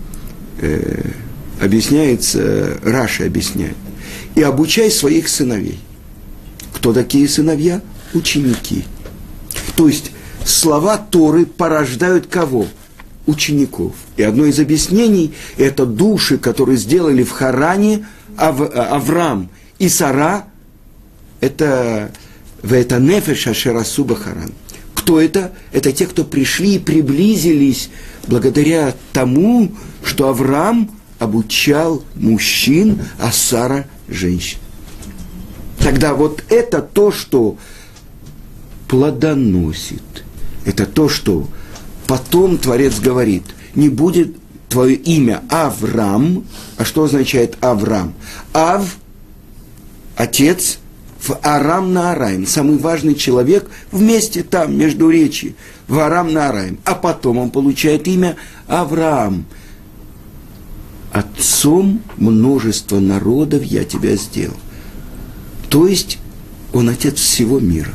Э, 0.63 1.11
объясняется, 1.61 2.79
Раша 2.83 3.27
объясняет. 3.27 3.77
И 4.35 4.43
обучай 4.43 4.91
своих 4.91 5.29
сыновей. 5.29 5.79
Кто 6.73 6.93
такие 6.93 7.29
сыновья? 7.29 7.83
Ученики. 8.15 8.85
То 9.77 9.89
есть 9.89 10.13
слова 10.45 10.97
Торы 10.97 11.47
порождают 11.47 12.27
кого? 12.27 12.67
Учеников. 13.27 13.95
И 14.17 14.23
одно 14.23 14.47
из 14.47 14.59
объяснений– 14.59 15.35
это 15.59 15.87
души, 15.87 16.39
которые 16.39 16.79
сделали 16.79 17.23
в 17.23 17.31
Харане 17.31 18.07
Ав, 18.37 18.61
Авраам 18.61 19.51
и 19.79 19.89
Сара. 19.89 20.47
Это 21.41 22.11
в 22.63 22.73
это 22.73 22.99
нефеша 22.99 23.55
шерасуба 23.55 24.17
Харан. 24.17 24.53
Кто 24.95 25.21
это? 25.21 25.53
Это 25.73 25.93
те, 25.93 26.07
кто 26.07 26.25
пришли 26.25 26.77
и 26.77 26.79
приблизились 26.79 27.91
благодаря 28.27 28.95
тому, 29.13 29.73
что 30.03 30.29
Авраам 30.29 30.91
обучал 31.21 32.03
мужчин, 32.17 33.03
а 33.21 33.31
Сара– 33.31 33.87
женщин. 34.09 34.59
Тогда 35.79 36.15
вот 36.15 36.43
это 36.49 36.83
то, 36.83 37.13
что 37.13 37.57
плодоносит. 38.89 40.03
Это 40.65 40.87
то, 40.87 41.09
что 41.09 41.49
потом 42.09 42.59
Творец 42.59 42.99
говорит, 42.99 43.45
не 43.75 43.89
будет 43.89 44.35
твое 44.69 44.95
имя 44.95 45.43
Авраам. 45.49 46.45
А 46.77 46.85
что 46.85 47.05
означает 47.05 47.57
Авраам? 47.61 48.15
Ав– 48.53 48.97
отец, 50.17 50.79
в 51.21 51.39
Арам 51.43 51.93
на 51.93 52.13
Араим. 52.13 52.47
Самый 52.47 52.79
важный 52.79 53.15
человек 53.15 53.69
вместе 53.93 54.43
там, 54.43 54.77
между 54.77 55.11
речи, 55.11 55.55
в 55.87 55.99
Арам 55.99 56.33
на 56.33 56.49
Араим. 56.49 56.79
А 56.85 56.95
потом 56.95 57.39
он 57.39 57.51
получает 57.51 58.09
имя 58.09 58.37
Авраам. 58.67 59.45
Отцом 61.13 62.03
множества 62.17 63.01
народов 63.01 63.65
я 63.65 63.85
тебя 63.85 64.17
сделал. 64.17 64.57
То 65.69 65.87
есть 65.87 66.19
он 66.73 66.89
отец 66.89 67.19
всего 67.19 67.59
мира. 67.59 67.95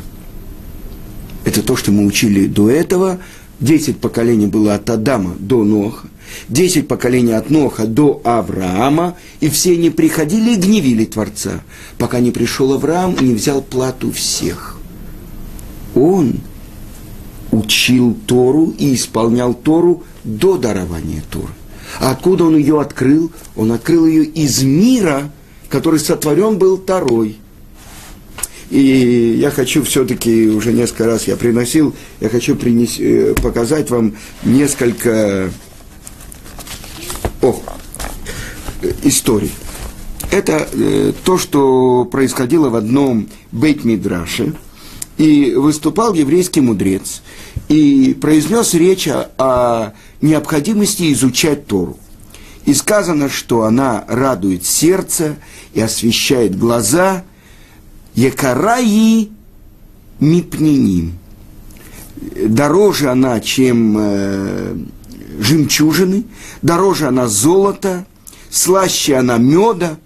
Это 1.46 1.62
то, 1.62 1.76
что 1.76 1.92
мы 1.92 2.06
учили 2.06 2.48
до 2.48 2.70
этого. 2.70 3.20
Десять 3.60 4.00
поколений 4.00 4.48
было 4.48 4.76
от 4.76 4.90
Адама 4.90 5.36
до 5.40 5.64
Ноха. 5.64 6.08
Десять 6.50 6.88
поколений 6.88 7.34
от 7.34 7.50
Ноха 7.50 7.86
до 7.86 8.20
Авраама. 8.26 9.16
И 9.40 9.50
все 9.50 9.74
они 9.74 9.90
приходили 9.90 10.54
и 10.54 10.60
гневили 10.60 11.06
Творца, 11.06 11.62
пока 11.98 12.20
не 12.20 12.32
пришел 12.32 12.74
Авраам 12.74 13.14
и 13.14 13.24
не 13.24 13.36
взял 13.36 13.62
плату 13.62 14.12
всех. 14.12 14.78
Он 15.94 16.34
учил 17.52 18.18
Тору 18.26 18.74
и 18.78 18.94
исполнял 18.96 19.54
Тору 19.54 20.04
до 20.26 20.58
дарования 20.58 21.24
Торы. 21.32 21.54
А 22.00 22.12
откуда 22.12 22.46
он 22.46 22.58
ее 22.58 22.82
открыл? 22.82 23.32
Он 23.56 23.72
открыл 23.72 24.06
ее 24.06 24.24
из 24.24 24.64
мира, 24.64 25.32
который 25.70 26.00
сотворен 26.00 26.58
был 26.58 26.78
второй– 26.78 27.38
и 28.70 29.38
я 29.40 29.52
хочу 29.52 29.84
все-таки, 29.84 30.48
уже 30.48 30.74
несколько 30.74 31.06
раз 31.06 31.28
я 31.28 31.36
приносил, 31.36 31.96
я 32.20 32.30
хочу 32.30 32.56
принес, 32.56 33.00
э, 33.00 33.36
показать 33.36 33.90
вам 33.92 34.16
несколько 34.44 35.52
о, 37.42 37.62
историй. 39.04 39.52
Это 40.32 40.68
э, 40.74 41.14
то, 41.24 41.38
что 41.38 42.06
происходило 42.06 42.70
в 42.70 42.76
одном 42.76 43.30
бейт-мидраше. 43.52 44.56
И 45.18 45.54
выступал 45.54 46.14
еврейский 46.14 46.62
мудрец 46.62 47.22
и 47.70 48.18
произнес 48.20 48.74
речь 48.74 49.08
о, 49.08 49.94
необходимости 50.22 51.12
изучать 51.14 51.68
Тору. 51.68 51.98
И 52.66 52.74
сказано, 52.74 53.30
что 53.30 53.64
она 53.64 54.04
радует 54.08 54.66
сердце 54.66 55.38
и 55.74 55.82
освещает 55.82 56.58
глаза– 56.58 57.24
Якараи 58.16 59.30
мипниним. 60.20 61.18
Дороже 62.48 63.12
она, 63.12 63.42
чем 63.42 63.98
э, 64.00 64.78
жемчужины, 65.40 66.24
дороже 66.62 67.08
она 67.08 67.28
золота, 67.28 68.06
слаще 68.50 69.18
она 69.18 69.38
меда. 69.38 69.98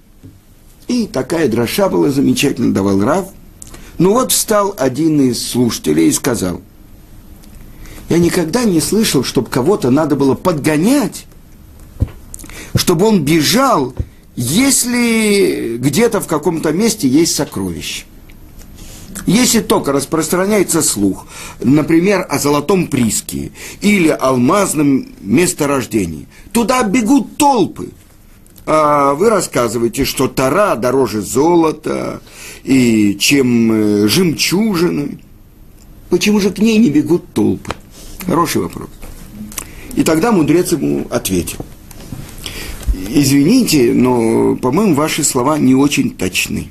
И 0.87 1.05
такая 1.05 1.47
дроша 1.47 1.87
была 1.87 2.09
замечательно, 2.09 2.73
давал 2.73 2.99
Рав. 2.99 3.29
Ну 3.99 4.13
вот 4.13 4.31
встал 4.31 4.73
один 4.77 5.21
из 5.21 5.47
слушателей 5.47 6.07
и 6.07 6.11
сказал, 6.11 6.61
я 8.09 8.17
никогда 8.17 8.63
не 8.63 8.81
слышал, 8.81 9.23
чтобы 9.23 9.49
кого-то 9.49 9.91
надо 9.91 10.15
было 10.15 10.33
подгонять, 10.33 11.25
чтобы 12.75 13.05
он 13.05 13.23
бежал 13.23 13.93
если 14.41 15.75
где-то 15.77 16.21
в 16.21 16.27
каком-то 16.27 16.71
месте 16.71 17.09
есть 17.09 17.35
сокровище. 17.35 18.05
Если 19.25 19.59
только 19.59 19.91
распространяется 19.91 20.81
слух, 20.81 21.27
например, 21.59 22.25
о 22.29 22.39
золотом 22.39 22.87
приске 22.87 23.51
или 23.81 24.07
алмазном 24.07 25.09
месторождении, 25.19 26.25
туда 26.53 26.83
бегут 26.83 27.35
толпы. 27.35 27.89
А 28.65 29.13
вы 29.13 29.29
рассказываете, 29.29 30.05
что 30.05 30.29
тара 30.29 30.77
дороже 30.77 31.21
золота, 31.21 32.21
и 32.63 33.15
чем 33.19 33.71
э, 33.71 34.07
жемчужины. 34.07 35.19
Почему 36.09 36.39
же 36.39 36.49
к 36.51 36.59
ней 36.59 36.77
не 36.77 36.89
бегут 36.89 37.33
толпы? 37.33 37.73
Хороший 38.25 38.61
вопрос. 38.61 38.89
И 39.95 40.03
тогда 40.03 40.31
мудрец 40.31 40.71
ему 40.71 41.07
ответил– 41.09 41.59
извините, 43.09 43.93
но, 43.93 44.55
по-моему, 44.55 44.95
ваши 44.95 45.23
слова 45.23 45.57
не 45.57 45.75
очень 45.75 46.11
точны. 46.11 46.69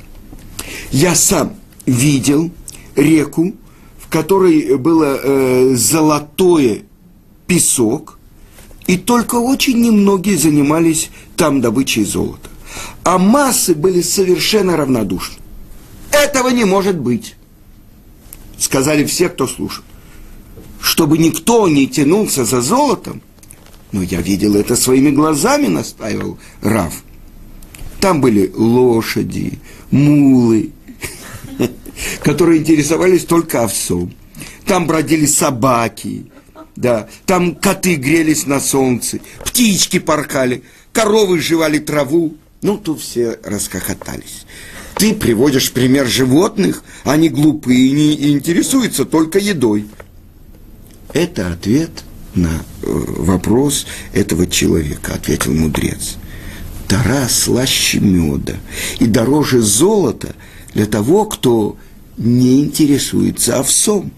Я 0.90 1.14
сам 1.14 1.54
видел 1.86 2.50
реку, 2.96 3.54
в 3.98 4.08
которой 4.08 4.76
было 4.76 5.18
э, 5.22 5.74
золотое 5.74 6.82
песок, 7.46 8.18
и 8.86 8.96
только 8.96 9.36
очень 9.36 9.80
немногие 9.80 10.38
занимались 10.38 11.10
там 11.36 11.60
добычей 11.60 12.04
золота. 12.04 12.48
А 13.04 13.18
массы 13.18 13.74
были 13.74 14.00
совершенно 14.00 14.76
равнодушны. 14.76 15.36
Этого 16.12 16.48
не 16.48 16.64
может 16.64 16.98
быть, 16.98 17.36
сказали 18.58 19.04
все, 19.04 19.28
кто 19.28 19.46
слушал. 19.46 19.84
Чтобы 20.80 21.18
никто 21.18 21.68
не 21.68 21.86
тянулся 21.86 22.44
за 22.44 22.60
золотом, 22.60 23.22
но 23.92 24.02
я 24.02 24.20
видел 24.20 24.54
это 24.54 24.76
своими 24.76 25.10
глазами, 25.10 25.66
настаивал 25.66 26.38
Рав. 26.62 27.02
Там 28.00 28.20
были 28.20 28.52
лошади, 28.54 29.58
мулы, 29.90 30.72
которые 32.22 32.60
интересовались 32.60 33.24
только 33.24 33.64
овцом. 33.64 34.12
Там 34.66 34.86
бродили 34.86 35.26
собаки, 35.26 36.26
да, 36.76 37.08
там 37.26 37.56
коты 37.56 37.96
грелись 37.96 38.46
на 38.46 38.60
солнце, 38.60 39.18
птички 39.44 39.98
поркали, 39.98 40.62
коровы 40.92 41.40
жевали 41.40 41.78
траву. 41.78 42.36
Ну, 42.60 42.76
тут 42.76 43.00
все 43.00 43.38
расхохотались. 43.44 44.44
Ты 44.98 45.14
приводишь 45.14 45.70
пример 45.70 46.08
животных, 46.08 46.82
они 47.04 47.28
глупые 47.28 47.78
и 47.78 47.92
не 47.92 48.32
интересуются 48.32 49.04
только 49.04 49.38
едой. 49.38 49.86
Это 51.12 51.52
ответ 51.52 51.90
на 52.34 52.48
э, 52.48 52.52
вопрос 52.82 53.86
этого 54.12 54.48
человека, 54.48 55.14
ответил 55.14 55.54
мудрец. 55.54 56.16
Тара 56.88 57.28
слаще 57.28 58.00
меда 58.00 58.54
и 58.98 59.06
дороже 59.06 59.60
золота 59.60 60.34
для 60.74 60.86
того, 60.86 61.26
кто 61.26 61.76
не 62.16 62.60
интересуется 62.60 63.58
овсом. 63.58 64.10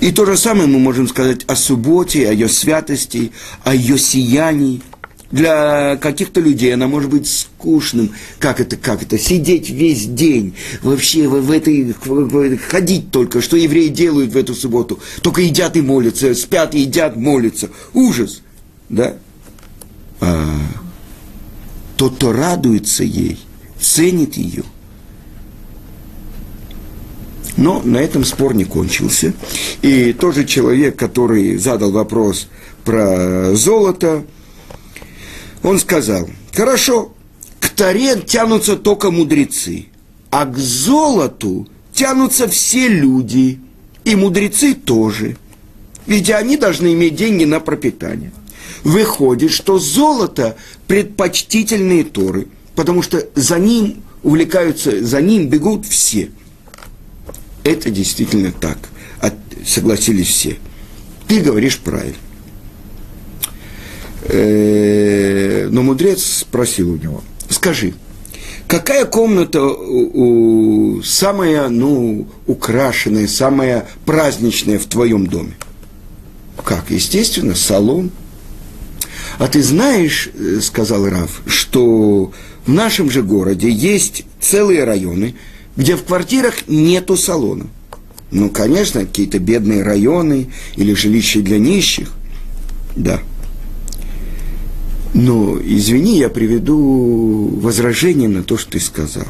И 0.00 0.12
то 0.12 0.26
же 0.26 0.36
самое 0.36 0.68
мы 0.68 0.78
можем 0.78 1.08
сказать 1.08 1.44
о 1.44 1.56
субботе, 1.56 2.28
о 2.28 2.32
ее 2.32 2.48
святости, 2.48 3.32
о 3.64 3.74
ее 3.74 3.98
сиянии. 3.98 4.82
Для 5.34 5.96
каких-то 5.96 6.40
людей 6.40 6.72
она 6.72 6.86
может 6.86 7.10
быть 7.10 7.26
скучным. 7.26 8.12
Как 8.38 8.60
это, 8.60 8.76
как 8.76 9.02
это? 9.02 9.18
Сидеть 9.18 9.68
весь 9.68 10.06
день, 10.06 10.54
вообще 10.80 11.26
в, 11.26 11.40
в 11.40 11.50
этой, 11.50 11.92
ходить 12.58 13.10
только, 13.10 13.42
что 13.42 13.56
евреи 13.56 13.88
делают 13.88 14.32
в 14.32 14.36
эту 14.36 14.54
субботу. 14.54 15.00
Только 15.22 15.40
едят 15.40 15.76
и 15.76 15.80
молятся, 15.80 16.36
спят, 16.36 16.74
едят, 16.74 17.16
молятся. 17.16 17.70
Ужас, 17.94 18.42
да? 18.88 19.16
А 20.20 20.56
тот, 21.96 22.14
кто 22.14 22.32
радуется 22.32 23.02
ей, 23.02 23.40
ценит 23.80 24.36
ее– 24.36 24.62
но 27.56 27.80
на 27.84 27.98
этом 27.98 28.24
спор 28.24 28.52
не 28.52 28.64
кончился. 28.64 29.32
И 29.80 30.12
тоже 30.12 30.44
человек, 30.44 30.96
который 30.96 31.56
задал 31.56 31.92
вопрос 31.92 32.48
про 32.84 33.54
золото, 33.54 34.24
он 35.64 35.80
сказал, 35.80 36.30
хорошо, 36.52 37.12
к 37.58 37.68
таре 37.70 38.20
тянутся 38.20 38.76
только 38.76 39.10
мудрецы, 39.10 39.86
а 40.30 40.46
к 40.46 40.56
золоту 40.56 41.66
тянутся 41.92 42.46
все 42.46 42.86
люди, 42.86 43.58
и 44.04 44.14
мудрецы 44.14 44.74
тоже. 44.74 45.36
Ведь 46.06 46.30
они 46.30 46.56
должны 46.56 46.92
иметь 46.92 47.16
деньги 47.16 47.44
на 47.44 47.58
пропитание. 47.58 48.30
Выходит, 48.84 49.50
что 49.50 49.78
золото 49.80 50.56
предпочтительные 50.86 52.04
торы, 52.04 52.46
потому 52.76 53.02
что 53.02 53.26
за 53.34 53.58
ним 53.58 54.04
увлекаются, 54.22 55.04
за 55.04 55.20
ним 55.20 55.48
бегут 55.48 55.86
все– 55.86 56.30
это 57.64 57.90
действительно 57.90 58.52
так. 58.52 58.78
Согласились 59.66 60.28
все. 60.28 60.58
Ты 61.26 61.40
говоришь 61.40 61.78
правильно. 61.78 62.18
Э, 64.24 65.68
но 65.70 65.82
мудрец 65.82 66.22
спросил 66.22 66.92
у 66.92 66.96
него, 66.96 67.22
скажи, 67.48 67.94
какая 68.66 69.04
комната 69.04 69.62
у, 69.62 70.96
у, 70.96 71.02
самая, 71.02 71.68
ну, 71.68 72.26
украшенная, 72.46 73.28
самая 73.28 73.86
праздничная 74.04 74.78
в 74.78 74.86
твоем 74.86 75.26
доме? 75.26 75.56
Как? 76.64 76.90
Естественно, 76.90 77.54
салон. 77.54 78.10
А 79.38 79.48
ты 79.48 79.62
знаешь, 79.62 80.30
э, 80.34 80.60
сказал 80.60 81.08
Раф, 81.08 81.42
что 81.46 82.32
в 82.66 82.72
нашем 82.72 83.10
же 83.10 83.22
городе 83.22 83.70
есть 83.70 84.24
целые 84.40 84.84
районы– 84.84 85.34
где 85.76 85.96
в 85.96 86.04
квартирах 86.04 86.68
нету 86.68 87.16
салона. 87.16 87.66
Ну, 88.30 88.50
конечно, 88.50 89.00
какие-то 89.00 89.38
бедные 89.38 89.82
районы 89.82 90.48
или 90.76 90.94
жилища 90.94 91.40
для 91.40 91.58
нищих. 91.58 92.12
Да. 92.96 93.20
Но, 95.14 95.60
извини, 95.62 96.18
я 96.18 96.28
приведу 96.28 97.48
возражение 97.60 98.28
на 98.28 98.42
то, 98.42 98.58
что 98.58 98.72
ты 98.72 98.80
сказал. 98.80 99.28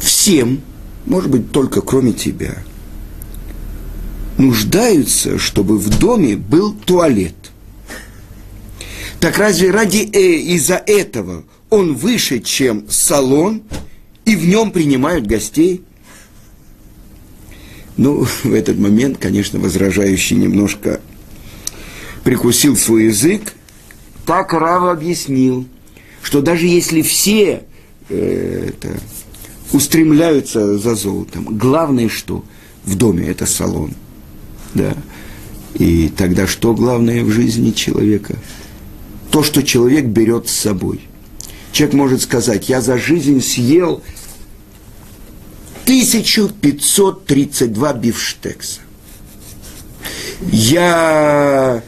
Всем, 0.00 0.60
может 1.06 1.28
быть, 1.28 1.50
только 1.50 1.80
кроме 1.80 2.12
тебя, 2.12 2.58
нуждаются, 4.38 5.38
чтобы 5.38 5.76
в 5.76 5.98
доме 5.98 6.36
был 6.36 6.72
туалет. 6.72 7.34
Так 9.18 9.38
разве 9.38 9.72
ради 9.72 10.08
э, 10.12 10.34
из-за 10.54 10.76
этого 10.76 11.42
он 11.68 11.94
выше, 11.94 12.38
чем 12.38 12.84
салон, 12.88 13.62
и 14.24 14.36
в 14.36 14.46
нем 14.46 14.70
принимают 14.70 15.26
гостей. 15.26 15.82
Ну, 17.96 18.24
в 18.44 18.52
этот 18.52 18.78
момент, 18.78 19.18
конечно, 19.18 19.58
возражающий 19.58 20.36
немножко 20.36 21.00
прикусил 22.26 22.76
свой 22.76 23.04
язык. 23.04 23.54
Так 24.26 24.52
Рава 24.52 24.90
объяснил, 24.90 25.64
что 26.22 26.42
даже 26.42 26.66
если 26.66 27.00
все 27.00 27.62
э, 28.08 28.70
это, 28.70 28.98
устремляются 29.72 30.76
за 30.76 30.96
золотом, 30.96 31.56
главное 31.56 32.08
что? 32.08 32.44
В 32.84 32.96
доме 32.96 33.28
это 33.28 33.46
салон. 33.46 33.92
Да. 34.74 34.96
И 35.74 36.08
тогда 36.08 36.48
что 36.48 36.74
главное 36.74 37.22
в 37.22 37.30
жизни 37.30 37.70
человека? 37.70 38.36
То, 39.30 39.44
что 39.44 39.62
человек 39.62 40.06
берет 40.06 40.48
с 40.48 40.52
собой– 40.52 41.02
Человек 41.76 41.94
может 41.94 42.22
сказать, 42.22 42.70
я 42.70 42.80
за 42.80 42.96
жизнь 42.96 43.42
съел 43.42 44.02
1532 45.84 47.92
бифштекса. 47.92 48.80
Я 50.50 51.82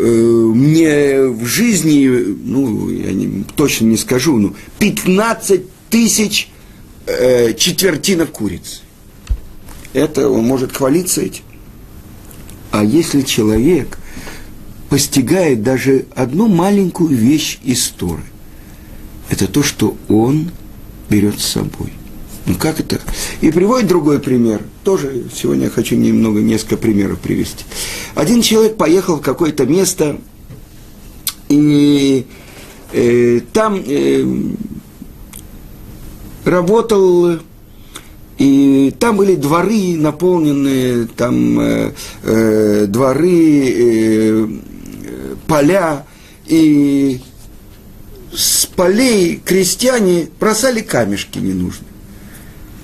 мне 0.00 1.22
в 1.24 1.44
жизни, 1.44 2.06
ну, 2.06 2.90
я 2.90 3.12
не, 3.12 3.44
точно 3.56 3.86
не 3.86 3.96
скажу, 3.96 4.38
ну, 4.38 4.54
15 4.78 5.62
тысяч 5.90 6.48
э, 7.06 7.54
четвертинок 7.54 8.30
куриц. 8.32 8.82
Это 9.92 10.28
он 10.28 10.44
может 10.44 10.76
хвалиться 10.76 11.20
этим. 11.20 11.42
А 12.70 12.84
если 12.84 13.22
человек 13.22 13.98
постигает 14.88 15.62
даже 15.62 16.06
одну 16.14 16.48
маленькую 16.48 17.10
вещь 17.10 17.58
из 17.64 17.88
Торы, 17.88 18.22
это 19.28 19.46
то, 19.46 19.62
что 19.62 19.96
он 20.08 20.50
берет 21.08 21.40
с 21.40 21.46
собой. 21.46 21.92
Ну 22.50 22.56
как 22.58 22.80
это? 22.80 22.98
И 23.42 23.52
приводит 23.52 23.86
другой 23.86 24.18
пример. 24.18 24.60
Тоже 24.82 25.26
сегодня 25.32 25.66
я 25.66 25.70
хочу 25.70 25.94
немного, 25.94 26.40
несколько 26.40 26.76
примеров 26.76 27.20
привести. 27.20 27.64
Один 28.16 28.42
человек 28.42 28.76
поехал 28.76 29.18
в 29.18 29.20
какое-то 29.20 29.66
место, 29.66 30.18
и 31.48 32.26
э, 32.92 33.40
там 33.52 33.80
э, 33.86 34.24
работал, 36.44 37.38
и 38.38 38.94
там 38.98 39.16
были 39.16 39.36
дворы 39.36 39.96
наполненные, 39.96 41.06
там 41.06 41.60
э, 41.60 41.92
э, 42.24 42.86
дворы, 42.88 43.74
э, 43.76 44.48
поля, 45.46 46.04
и 46.48 47.20
с 48.34 48.66
полей 48.66 49.36
крестьяне 49.36 50.28
бросали 50.40 50.80
камешки 50.80 51.38
ненужные. 51.38 51.89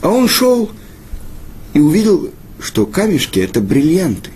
А 0.06 0.08
он 0.08 0.28
шел 0.28 0.70
и 1.74 1.80
увидел, 1.80 2.30
что 2.60 2.86
камешки– 2.86 3.40
это 3.40 3.60
бриллианты. 3.60 4.30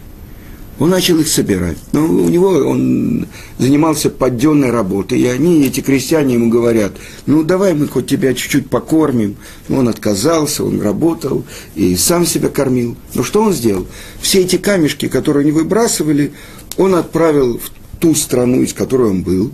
Он 0.80 0.90
начал 0.90 1.20
их 1.20 1.28
собирать. 1.28 1.76
Но 1.92 2.06
у 2.06 2.28
него 2.28 2.48
он 2.48 3.28
занимался 3.56 4.10
подденной 4.10 4.70
работой, 4.72 5.20
и 5.20 5.26
они, 5.26 5.64
эти 5.64 5.80
крестьяне, 5.80 6.34
ему 6.34 6.50
говорят, 6.50 6.94
ну 7.26 7.44
давай 7.44 7.74
мы 7.74 7.86
хоть 7.86 8.08
тебя 8.08 8.34
чуть-чуть 8.34 8.68
покормим. 8.68 9.36
Он 9.68 9.86
отказался, 9.86 10.64
он 10.64 10.82
работал 10.82 11.44
и 11.76 11.94
сам 11.94 12.26
себя 12.26 12.48
кормил. 12.48 12.96
Но 13.14 13.22
что 13.22 13.40
он 13.40 13.52
сделал? 13.52 13.86
Все 14.20 14.40
эти 14.40 14.56
камешки, 14.56 15.06
которые 15.06 15.42
они 15.42 15.52
выбрасывали, 15.52 16.32
он 16.78 16.96
отправил 16.96 17.60
в 17.60 17.70
ту 18.00 18.16
страну, 18.16 18.62
из 18.62 18.72
которой 18.72 19.10
он 19.10 19.22
был, 19.22 19.52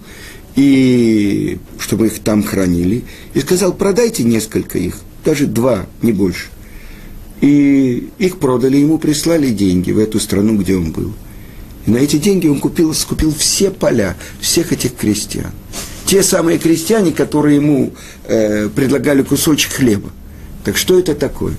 и 0.55 1.59
чтобы 1.79 2.07
их 2.07 2.21
там 2.21 2.43
хранили, 2.43 3.05
и 3.35 3.41
сказал, 3.41 3.75
продайте 3.75 4.25
несколько 4.25 4.79
их, 4.79 4.97
даже 5.27 5.47
два, 5.47 5.87
не 6.01 6.12
больше. 6.12 6.47
И 7.43 8.09
их 8.19 8.39
продали, 8.39 8.79
ему 8.79 8.97
прислали 8.97 9.51
деньги 9.51 9.91
в 9.93 9.99
эту 9.99 10.19
страну, 10.19 10.57
где 10.57 10.77
он 10.77 10.93
был. 10.93 11.12
И 11.85 11.91
на 11.91 11.99
эти 11.99 12.17
деньги 12.17 12.47
он 12.47 12.61
купил, 12.61 12.95
скупил 12.95 13.35
все 13.35 13.71
поля 13.71 14.17
всех 14.41 14.73
этих 14.73 14.97
крестьян. 14.97 15.53
Те 16.07 16.23
самые 16.23 16.59
крестьяне, 16.59 17.12
которые 17.12 17.57
ему 17.57 17.93
э, 18.25 18.69
предлагали 18.69 19.23
кусочек 19.23 19.73
хлеба. 19.73 20.11
Так 20.65 20.79
что 20.79 20.99
это 20.99 21.15
такое? 21.15 21.55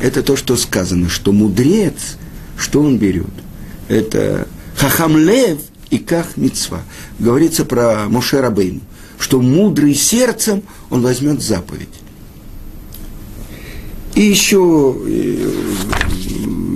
Это 0.00 0.22
то, 0.22 0.34
что 0.34 0.56
сказано, 0.56 1.08
что 1.08 1.32
мудрец, 1.32 2.16
что 2.56 2.82
он 2.82 2.98
берет? 2.98 3.26
Это 3.88 4.48
хахамлев– 4.76 5.58
и 5.90 6.04
мецва. 6.36 6.82
Говорится 7.18 7.64
про 7.64 8.08
Моше 8.08 8.40
Рабейну, 8.40 8.80
что 9.18 9.40
мудрый 9.40 9.94
сердцем 9.94 10.62
он 10.90 11.02
возьмет 11.02 11.42
заповедь. 11.42 11.88
И 14.14 14.22
еще 14.22 14.96
э, 15.06 15.50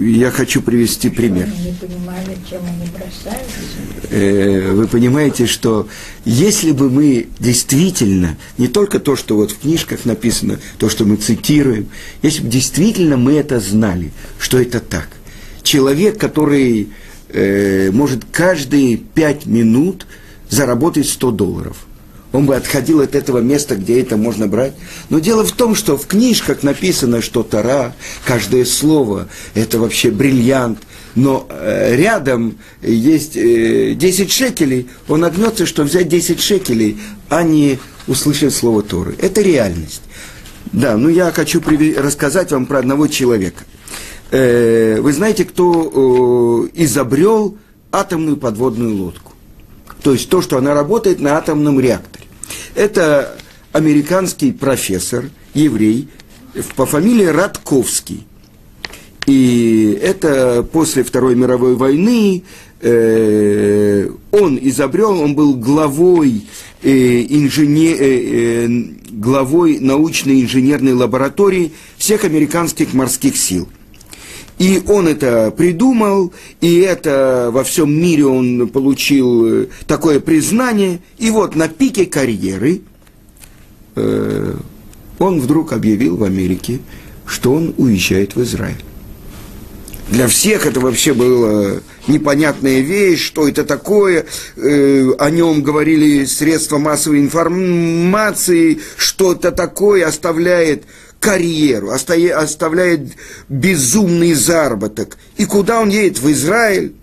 я 0.03 0.31
хочу 0.31 0.63
привести 0.63 1.11
пример. 1.11 1.49
Э, 4.11 4.73
вы 4.73 4.87
понимаете, 4.87 5.47
что 5.47 5.89
если 6.25 6.73
бы 6.73 6.91
мы 6.91 7.29
действительно, 7.39 8.37
не 8.59 8.69
только 8.69 8.99
то, 8.99 9.17
что 9.17 9.37
вот 9.37 9.53
в 9.53 9.59
книжках 9.59 10.05
написано, 10.05 10.59
то, 10.79 10.89
что 10.89 11.05
мы 11.05 11.17
цитируем, 11.17 11.89
если 12.23 12.43
бы 12.43 12.49
действительно 12.49 13.17
мы 13.17 13.35
это 13.35 13.61
знали, 13.61 14.13
что 14.39 14.61
это 14.61 14.81
так. 14.81 15.09
Человек, 15.63 16.19
который 16.19 16.89
э, 17.29 17.91
может 17.93 18.25
каждые 18.31 18.97
пять 18.97 19.47
минут 19.47 20.07
заработать 20.49 21.09
100 21.09 21.31
долларов– 21.31 21.77
он 22.33 22.47
бы 22.47 22.57
отходил 22.57 23.01
от 23.01 23.15
этого 23.15 23.39
места, 23.39 23.77
где 23.77 24.01
это 24.01 24.17
можно 24.17 24.47
брать. 24.47 24.73
Но 25.11 25.19
дело 25.19 25.45
в 25.45 25.53
том, 25.53 25.75
что 25.75 25.97
в 25.97 26.07
книжках 26.07 26.63
написано, 26.63 27.21
что 27.23 27.43
Тара, 27.43 27.95
каждое 28.25 28.65
слово, 28.65 29.29
это 29.55 29.79
вообще 29.79 30.11
бриллиант. 30.11 30.79
Но 31.15 31.47
э, 31.51 31.95
рядом 31.97 32.59
есть 32.81 33.37
э, 33.37 33.95
10 33.95 34.33
шекелей, 34.33 34.89
он 35.09 35.25
огнется, 35.25 35.67
что 35.67 35.83
взять 35.83 36.09
10 36.09 36.41
шекелей, 36.41 36.99
а 37.29 37.43
не 37.43 37.79
услышать 38.07 38.55
слово 38.55 38.83
Торы. 38.83 39.15
Это 39.21 39.43
реальность. 39.43 40.03
Да, 40.73 40.97
ну 40.97 41.11
я 41.11 41.31
хочу 41.33 41.63
рассказать 41.99 42.51
вам 42.51 42.65
про 42.65 42.79
одного 42.79 43.09
человека. 43.09 43.65
Э, 44.31 45.01
вы 45.01 45.13
знаете, 45.13 45.45
кто 45.45 46.71
э, 46.75 46.83
изобрел 46.83 47.59
атомную 47.91 48.39
подводную 48.39 48.97
лодку? 48.97 49.32
То 50.03 50.13
есть 50.13 50.29
то, 50.29 50.43
что 50.43 50.59
она 50.59 50.75
работает 50.75 51.21
на 51.21 51.37
атомном 51.37 51.79
реакторе. 51.81 52.25
Это 52.75 53.37
американский 53.73 54.53
профессор, 54.53 55.31
еврей, 55.55 56.09
по 56.77 56.87
фамилии 56.87 57.27
Радковский. 57.27 58.27
И 59.27 59.99
это 60.03 60.67
после 60.71 61.05
Второй 61.05 61.37
мировой 61.37 61.77
войны 61.77 62.43
э, 62.81 64.11
он 64.33 64.59
изобрел, 64.61 65.21
он 65.21 65.37
был 65.37 65.55
главой, 65.55 66.45
э, 66.83 67.23
инженер, 67.29 67.97
э, 68.01 68.65
э, 68.65 68.69
главой 69.13 69.79
научной 69.79 70.43
инженерной 70.43 70.95
лаборатории 70.95 71.73
всех 71.97 72.25
американских 72.25 72.95
морских 72.95 73.37
сил. 73.37 73.69
И 74.63 74.81
он 74.87 75.09
это 75.09 75.51
придумал, 75.51 76.33
и 76.61 76.79
это 76.79 77.51
во 77.53 77.65
всем 77.65 77.93
мире 77.93 78.27
он 78.27 78.69
получил 78.69 79.45
э, 79.45 79.67
такое 79.89 80.21
признание. 80.21 81.01
И 81.19 81.31
вот 81.31 81.57
на 81.57 81.67
пике 81.67 82.07
карьеры 82.07 82.83
э, 83.97 84.55
он 85.19 85.41
вдруг 85.41 85.73
объявил 85.73 86.17
в 86.17 86.23
Америке, 86.23 86.79
что 87.27 87.55
он 87.55 87.75
уезжает 87.77 88.37
в 88.37 88.43
Израиль. 88.45 88.85
Для 90.11 90.29
всех 90.29 90.65
это 90.65 90.79
вообще 90.79 91.13
была 91.13 91.81
непонятная 92.07 92.83
вещь, 92.83 93.21
что 93.21 93.49
это 93.49 93.65
такое. 93.65 94.27
Э, 94.55 95.11
о 95.19 95.31
нем 95.31 95.65
говорили 95.65 96.25
средства 96.25 96.79
массовой 96.79 97.19
информации, 97.19 98.79
что 98.97 99.33
это 99.33 99.51
такое, 99.51 100.07
оставляет 100.07 100.85
карьеру, 101.23 101.91
оставляет 101.91 103.13
безумный 103.49 104.35
заработок. 104.35 105.17
И 105.37 105.45
куда 105.45 105.81
он 105.81 105.89
едет? 105.89 106.19
В 106.19 106.31
Израиль. 106.33 106.95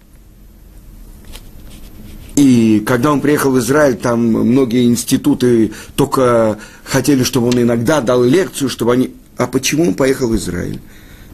И 2.36 2.84
когда 2.86 3.14
он 3.14 3.22
приехал 3.22 3.52
в 3.52 3.60
Израиль, 3.60 3.96
там 3.96 4.20
многие 4.20 4.86
институты 4.86 5.72
только 5.96 6.60
хотели, 6.84 7.24
чтобы 7.24 7.48
он 7.48 7.62
иногда 7.62 8.02
дал 8.02 8.22
лекцию, 8.22 8.70
чтобы 8.70 8.92
они... 8.94 9.16
А 9.38 9.48
почему 9.48 9.88
он 9.88 9.94
поехал 9.94 10.28
в 10.28 10.36
Израиль? 10.36 10.82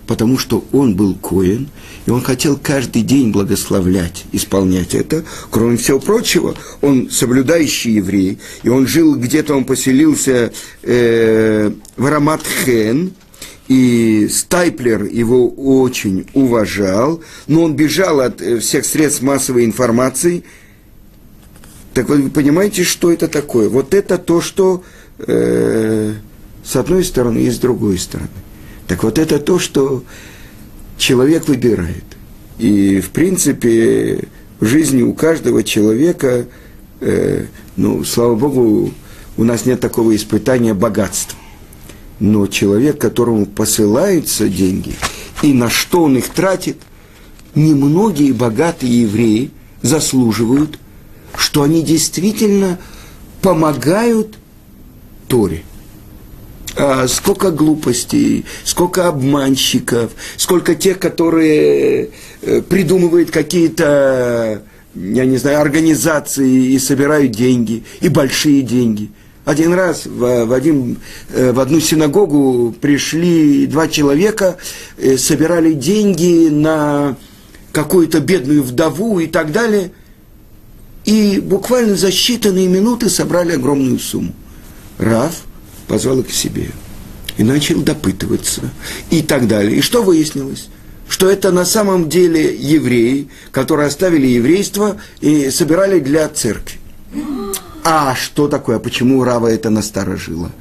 Потому 0.07 0.37
что 0.37 0.65
он 0.71 0.95
был 0.95 1.15
коин, 1.15 1.69
и 2.05 2.11
он 2.11 2.21
хотел 2.21 2.57
каждый 2.61 3.01
день 3.01 3.31
благословлять, 3.31 4.25
исполнять 4.31 4.93
это. 4.93 5.23
Кроме 5.49 5.77
всего 5.77 5.99
прочего, 5.99 6.55
он 6.81 7.09
соблюдающий 7.09 7.93
еврей, 7.93 8.39
и 8.63 8.69
он 8.69 8.87
жил 8.87 9.15
где-то, 9.15 9.55
он 9.55 9.65
поселился 9.65 10.51
э, 10.83 11.71
в 11.97 12.05
Раматхен, 12.05 13.13
и 13.67 14.27
Стайплер 14.31 15.05
его 15.05 15.49
очень 15.49 16.27
уважал, 16.33 17.21
но 17.47 17.63
он 17.63 17.75
бежал 17.75 18.19
от 18.19 18.41
э, 18.41 18.59
всех 18.59 18.85
средств 18.85 19.21
массовой 19.21 19.65
информации. 19.65 20.43
Так 21.93 22.09
вы 22.09 22.29
понимаете, 22.29 22.83
что 22.83 23.11
это 23.11 23.27
такое? 23.27 23.69
Вот 23.69 23.93
это 23.93 24.17
то, 24.17 24.41
что 24.41 24.83
э, 25.17 26.13
с 26.63 26.75
одной 26.75 27.03
стороны 27.03 27.39
и 27.39 27.49
с 27.49 27.57
другой 27.57 27.97
стороны. 27.97 28.29
Так 28.87 29.03
вот 29.03 29.17
это 29.17 29.39
то, 29.39 29.59
что 29.59 30.03
человек 30.97 31.47
выбирает. 31.47 32.03
И, 32.57 33.01
в 33.01 33.09
принципе, 33.09 34.27
в 34.59 34.65
жизни 34.65 35.01
у 35.01 35.13
каждого 35.13 35.63
человека, 35.63 36.47
э, 37.01 37.45
ну, 37.75 38.03
слава 38.03 38.35
Богу, 38.35 38.93
у 39.37 39.43
нас 39.43 39.65
нет 39.65 39.79
такого 39.79 40.15
испытания 40.15 40.73
богатства. 40.73 41.37
Но 42.19 42.47
человек, 42.47 42.99
которому 42.99 43.45
посылаются 43.45 44.47
деньги, 44.47 44.93
и 45.41 45.51
на 45.51 45.69
что 45.69 46.03
он 46.03 46.17
их 46.17 46.29
тратит, 46.29 46.77
немногие 47.55 48.33
богатые 48.33 49.01
евреи 49.01 49.51
заслуживают, 49.81 50.79
что 51.35 51.63
они 51.63 51.81
действительно 51.81 52.79
помогают 53.41 54.37
Торе– 55.27 55.63
сколько 57.07 57.51
глупостей, 57.51 58.45
сколько 58.63 59.07
обманщиков, 59.07 60.11
сколько 60.37 60.75
тех, 60.75 60.99
которые 60.99 62.09
э, 62.41 62.61
придумывают 62.61 63.31
какие-то, 63.31 64.61
я 64.93 65.25
не 65.25 65.37
знаю, 65.37 65.61
организации 65.61 66.73
и 66.73 66.79
собирают 66.79 67.31
деньги, 67.31 67.83
и 68.01 68.09
большие 68.09 68.61
деньги. 68.61 69.09
Один 69.45 69.73
раз 69.73 70.05
в, 70.05 70.45
в, 70.45 70.51
один, 70.51 70.97
э, 71.29 71.53
в 71.53 71.59
одну 71.59 71.79
синагогу 71.79 72.75
пришли 72.81 73.67
два 73.67 73.87
человека, 73.87 74.57
э, 74.97 75.17
собирали 75.17 75.71
деньги 75.73 76.49
на 76.49 77.15
какую-то 77.71 78.19
бедную 78.19 78.63
вдову 78.63 79.19
и 79.19 79.27
так 79.27 79.51
далее. 79.51 79.91
И 81.05 81.39
буквально 81.39 81.95
за 81.95 82.07
считанные 82.07 82.67
минуты 82.67 83.09
собрали 83.09 83.53
огромную 83.53 83.99
сумму. 83.99 84.33
Рав– 84.97 85.43
позвал 85.87 86.19
их 86.19 86.27
к 86.27 86.31
себе 86.31 86.69
и 87.37 87.43
начал 87.43 87.81
допытываться 87.81 88.61
и 89.09 89.21
так 89.21 89.47
далее. 89.47 89.77
И 89.77 89.81
что 89.81 90.03
выяснилось? 90.03 90.67
Что 91.07 91.29
это 91.29 91.51
на 91.51 91.65
самом 91.65 92.09
деле 92.09 92.55
евреи, 92.55 93.29
которые 93.51 93.87
оставили 93.87 94.27
еврейство 94.27 94.97
и 95.21 95.49
собирали 95.51 95.99
для 95.99 96.27
церкви. 96.29 96.79
А 97.83 98.15
что 98.15 98.47
такое? 98.47 98.79
Почему 98.79 99.23
Рава 99.23 99.47
это 99.47 99.69
насторожило? 99.69 100.51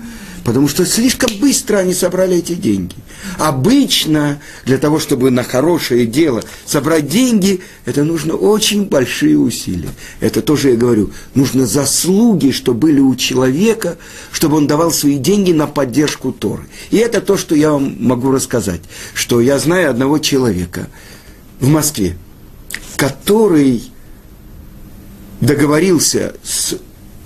Потому 0.45 0.69
что 0.69 0.85
слишком 0.85 1.31
быстро 1.39 1.79
они 1.79 1.95
собрали 1.95 2.37
эти 2.37 2.55
деньги. 2.55 2.95
Обычно 3.39 4.41
для 4.67 4.77
того, 4.77 4.99
чтобы 4.99 5.31
на 5.31 5.43
хорошее 5.43 6.05
дело 6.07 6.45
собрать 6.67 7.09
деньги, 7.09 7.63
это 7.87 8.05
нужно 8.05 8.35
очень 8.35 8.85
большие 8.85 9.39
усилия. 9.39 9.89
Это 10.21 10.43
тоже 10.43 10.71
я 10.71 10.77
говорю. 10.77 11.11
Нужно 11.35 11.67
заслуги, 11.67 12.51
что 12.51 12.75
были 12.75 13.01
у 13.01 13.17
человека, 13.17 13.97
чтобы 14.33 14.59
он 14.59 14.67
давал 14.67 14.93
свои 14.93 15.17
деньги 15.17 15.53
на 15.53 15.67
поддержку 15.67 16.31
Торы. 16.31 16.65
И 16.91 16.99
это 16.99 17.23
то, 17.23 17.39
что 17.39 17.55
я 17.55 17.73
вам 17.73 17.97
могу 17.99 18.31
рассказать. 18.31 18.83
Что 19.15 19.41
я 19.41 19.59
знаю 19.59 19.89
одного 19.89 20.19
человека 20.19 20.89
в 21.59 21.69
Москве, 21.69 22.19
который 22.97 23.83
договорился 25.41 26.35
с 26.43 26.77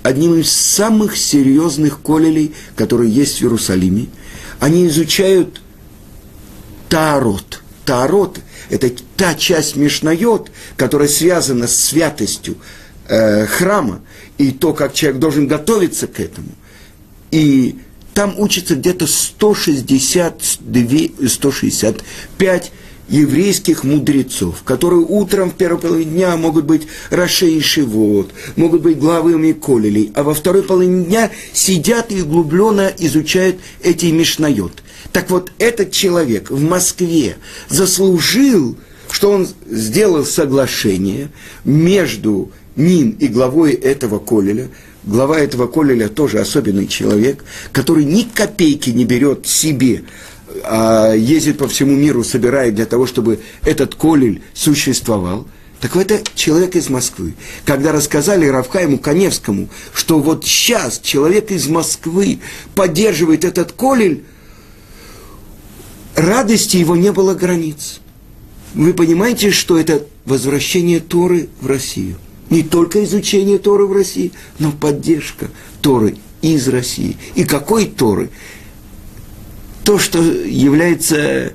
одним 0.03 0.35
из 0.35 0.51
самых 0.51 1.17
серьезных 1.17 2.01
колелей, 2.01 2.53
которые 2.75 3.11
есть 3.11 3.39
в 3.39 3.43
Иерусалиме. 3.43 4.07
Они 4.59 4.87
изучают 4.87 5.61
Таарот. 6.89 7.61
Таарот– 7.85 8.39
это 8.69 8.91
та 9.17 9.35
часть 9.35 9.75
Мишнайот, 9.75 10.51
которая 10.77 11.07
связана 11.07 11.67
с 11.67 11.75
святостью 11.75 12.57
э, 13.07 13.45
храма 13.45 14.01
и 14.37 14.51
то, 14.51 14.73
как 14.73 14.93
человек 14.93 15.19
должен 15.19 15.47
готовиться 15.47 16.07
к 16.07 16.19
этому. 16.19 16.49
И 17.31 17.77
там 18.13 18.35
учится 18.37 18.75
где-то 18.75 19.07
162, 19.07 21.27
165 21.27 22.71
еврейских 23.09 23.83
мудрецов, 23.83 24.63
которые 24.63 25.01
утром 25.01 25.51
в 25.51 25.55
первой 25.55 25.79
половине 25.79 26.11
дня 26.11 26.37
могут 26.37 26.65
быть 26.65 26.87
Рашей 27.09 27.59
Шивот, 27.61 28.31
могут 28.55 28.81
быть 28.81 28.99
главами 28.99 29.51
Колелей, 29.51 30.11
а 30.15 30.23
во 30.23 30.33
второй 30.33 30.63
половине 30.63 31.05
дня 31.05 31.31
сидят 31.53 32.11
и 32.11 32.21
углубленно 32.21 32.91
изучают 32.97 33.57
эти 33.81 34.07
Мишнайот. 34.07 34.83
Так 35.11 35.29
вот, 35.29 35.51
этот 35.57 35.91
человек 35.91 36.51
в 36.51 36.61
Москве 36.61 37.37
заслужил, 37.67 38.77
что 39.09 39.31
он 39.31 39.47
сделал 39.67 40.23
соглашение 40.23 41.29
между 41.65 42.51
ним 42.75 43.15
и 43.19 43.27
главой 43.27 43.73
этого 43.73 44.19
Колеля, 44.19 44.69
глава 45.03 45.39
этого 45.39 45.67
Колеля 45.67 46.09
тоже 46.09 46.39
особенный 46.39 46.87
человек, 46.87 47.43
который 47.71 48.05
ни 48.05 48.21
копейки 48.21 48.91
не 48.91 49.05
берет 49.05 49.47
себе 49.47 50.03
ездит 51.15 51.57
по 51.57 51.67
всему 51.67 51.95
миру, 51.95 52.23
собирает 52.23 52.75
для 52.75 52.85
того, 52.85 53.05
чтобы 53.05 53.39
этот 53.63 53.95
колель 53.95 54.41
существовал. 54.53 55.47
Так 55.79 55.95
это 55.95 56.21
человек 56.35 56.75
из 56.75 56.89
Москвы. 56.89 57.35
Когда 57.65 57.91
рассказали 57.91 58.47
Равхайму 58.47 58.97
Коневскому, 58.97 59.69
что 59.93 60.19
вот 60.19 60.45
сейчас 60.45 60.99
человек 60.99 61.51
из 61.51 61.67
Москвы 61.67 62.39
поддерживает 62.75 63.45
этот 63.45 63.71
колель, 63.71 64.23
радости 66.15 66.77
его 66.77 66.95
не 66.97 67.11
было 67.13 67.33
границ. 67.33 68.01
Вы 68.73 68.93
понимаете, 68.93 69.51
что 69.51 69.79
это 69.79 70.05
возвращение 70.25 70.99
Торы 70.99 71.47
в 71.61 71.67
Россию. 71.67 72.17
Не 72.49 72.63
только 72.63 73.03
изучение 73.03 73.57
Торы 73.57 73.85
в 73.85 73.93
России, 73.93 74.33
но 74.57 74.71
поддержка 74.71 75.49
Торы 75.81 76.17
из 76.41 76.67
России. 76.67 77.15
И 77.35 77.45
какой 77.45 77.85
Торы? 77.85 78.29
То, 79.83 79.97
что 79.97 80.19
является, 80.21 81.53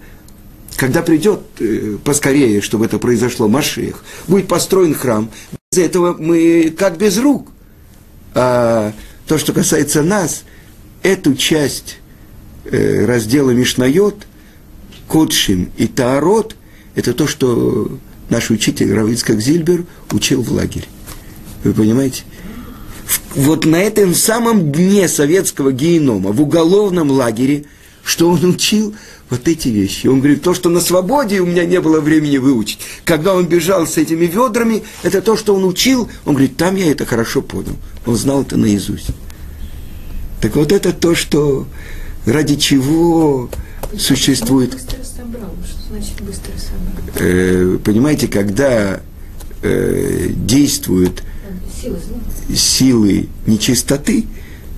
когда 0.77 1.03
придет 1.03 1.41
э, 1.61 1.97
поскорее, 2.05 2.61
чтобы 2.61 2.87
это 2.87 2.99
произошло, 2.99 3.49
Машех, 3.49 4.05
будет 4.27 4.49
построен 4.49 4.95
храм, 4.95 5.31
без 5.71 5.79
этого 5.79 6.17
мы 6.19 6.75
как 6.77 6.97
без 6.97 7.19
рук. 7.19 7.49
А 8.35 8.93
то, 9.27 9.39
что 9.39 9.53
касается 9.53 10.03
нас, 10.03 10.45
эту 11.03 11.35
часть 11.35 11.99
э, 12.65 13.05
раздела 13.05 13.51
Мишнайот, 13.51 14.27
Кодшим 15.07 15.71
и 15.77 15.87
Таарот, 15.87 16.57
это 16.95 17.13
то, 17.13 17.27
что 17.27 17.99
наш 18.31 18.51
учитель 18.51 18.93
Равицкак 18.93 19.41
Зильбер 19.41 19.85
учил 20.11 20.43
в 20.43 20.51
лагере. 20.51 20.87
Вы 21.63 21.73
понимаете? 21.73 22.23
Вот 23.35 23.65
на 23.65 23.77
этом 23.77 24.15
самом 24.15 24.73
дне 24.73 25.09
советского 25.09 25.73
генома, 25.73 26.31
в 26.33 26.41
уголовном 26.41 27.11
лагере, 27.11 27.65
что 28.05 28.31
он 28.31 28.45
учил 28.45 28.95
вот 29.31 29.49
эти 29.49 29.69
вещи. 29.69 30.07
Он 30.07 30.19
говорит, 30.21 30.43
то, 30.43 30.55
что 30.55 30.69
на 30.69 30.81
свободе 30.81 31.41
у 31.41 31.47
меня 31.47 31.65
не 31.65 31.81
было 31.81 32.01
времени 32.01 32.37
выучить. 32.37 32.79
Когда 33.05 33.35
он 33.35 33.47
бежал 33.47 33.87
с 33.87 33.97
этими 33.97 34.27
ведрами, 34.27 34.85
это 35.03 35.23
то, 35.23 35.37
что 35.37 35.55
он 35.55 35.65
учил. 35.65 36.09
Он 36.25 36.35
говорит, 36.35 36.57
там 36.57 36.77
я 36.77 36.91
это 36.91 37.07
хорошо 37.07 37.41
понял. 37.43 37.77
Он 38.07 38.17
знал 38.17 38.43
это 38.43 38.57
наизусть. 38.57 39.09
Так 40.41 40.57
вот 40.57 40.73
это 40.73 40.93
то, 40.93 41.15
что 41.15 41.67
ради 42.27 42.57
чего 42.57 43.49
существует... 43.99 44.73
Быстро 44.73 45.03
собрал. 45.03 45.55
Что 45.67 45.89
значит 45.89 46.21
быстро 46.21 46.53
собрал? 46.59 47.15
Э, 47.17 47.79
понимаете, 47.83 48.29
когда 48.29 49.01
э, 49.63 50.29
действуют 50.29 51.23
силы, 51.81 51.99
силы 52.55 53.29
нечистоты, 53.47 54.27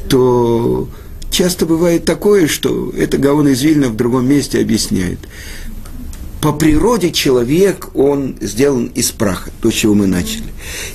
то 0.09 0.89
часто 1.37 1.67
бывает 1.67 2.07
такое, 2.07 2.47
что 2.47 2.91
это 2.97 3.19
Гаон 3.19 3.49
из 3.49 3.61
Вильна 3.61 3.89
в 3.91 3.97
другом 3.97 4.27
месте 4.27 4.59
объясняет. 4.59 5.19
По 6.41 6.53
природе 6.53 7.13
человек, 7.13 7.91
он 7.95 8.37
сделан 8.41 8.87
из 8.95 9.11
праха, 9.11 9.51
то, 9.61 9.71
с 9.71 9.75
чего 9.75 9.95
мы 9.95 10.07
начали. 10.07 10.47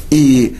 И 0.09 0.55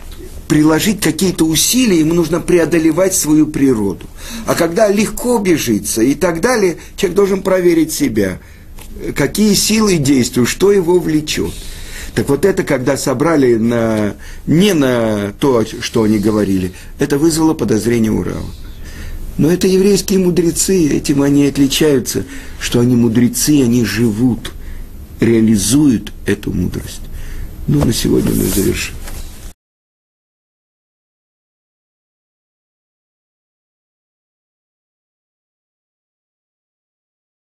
приложить 0.47 1.01
какие-то 1.01 1.45
усилия, 1.45 1.97
ему 1.97 2.13
нужно 2.13 2.41
преодолевать 2.41 3.15
свою 3.15 3.47
природу. 3.47 4.05
А 4.45 4.53
когда 4.53 4.87
легко 4.87 5.39
бежится 5.39 6.03
и 6.03 6.13
так 6.13 6.41
далее, 6.41 6.77
человек 6.95 7.15
должен 7.15 7.41
проверить 7.41 7.91
себя, 7.91 8.39
какие 9.15 9.55
силы 9.55 9.97
действуют, 9.97 10.47
что 10.47 10.71
его 10.71 10.99
влечет. 10.99 11.53
Так 12.13 12.29
вот 12.29 12.45
это, 12.45 12.61
когда 12.61 12.97
собрали 12.97 13.55
на, 13.55 14.13
не 14.45 14.73
на 14.73 15.33
то, 15.39 15.65
что 15.79 16.03
они 16.03 16.19
говорили, 16.19 16.71
это 16.99 17.17
вызвало 17.17 17.55
подозрение 17.55 18.11
Урала. 18.11 18.45
Но 19.37 19.49
это 19.49 19.67
еврейские 19.67 20.19
мудрецы, 20.19 20.89
этим 20.89 21.21
они 21.21 21.45
отличаются, 21.45 22.25
что 22.59 22.79
они 22.79 22.95
мудрецы, 22.95 23.63
они 23.63 23.85
живут, 23.85 24.51
реализуют 25.19 26.11
эту 26.25 26.51
мудрость. 26.51 27.01
Ну, 27.67 27.83
на 27.85 27.93
сегодня 27.93 28.31
мы 28.31 28.43
завершим. 28.43 28.95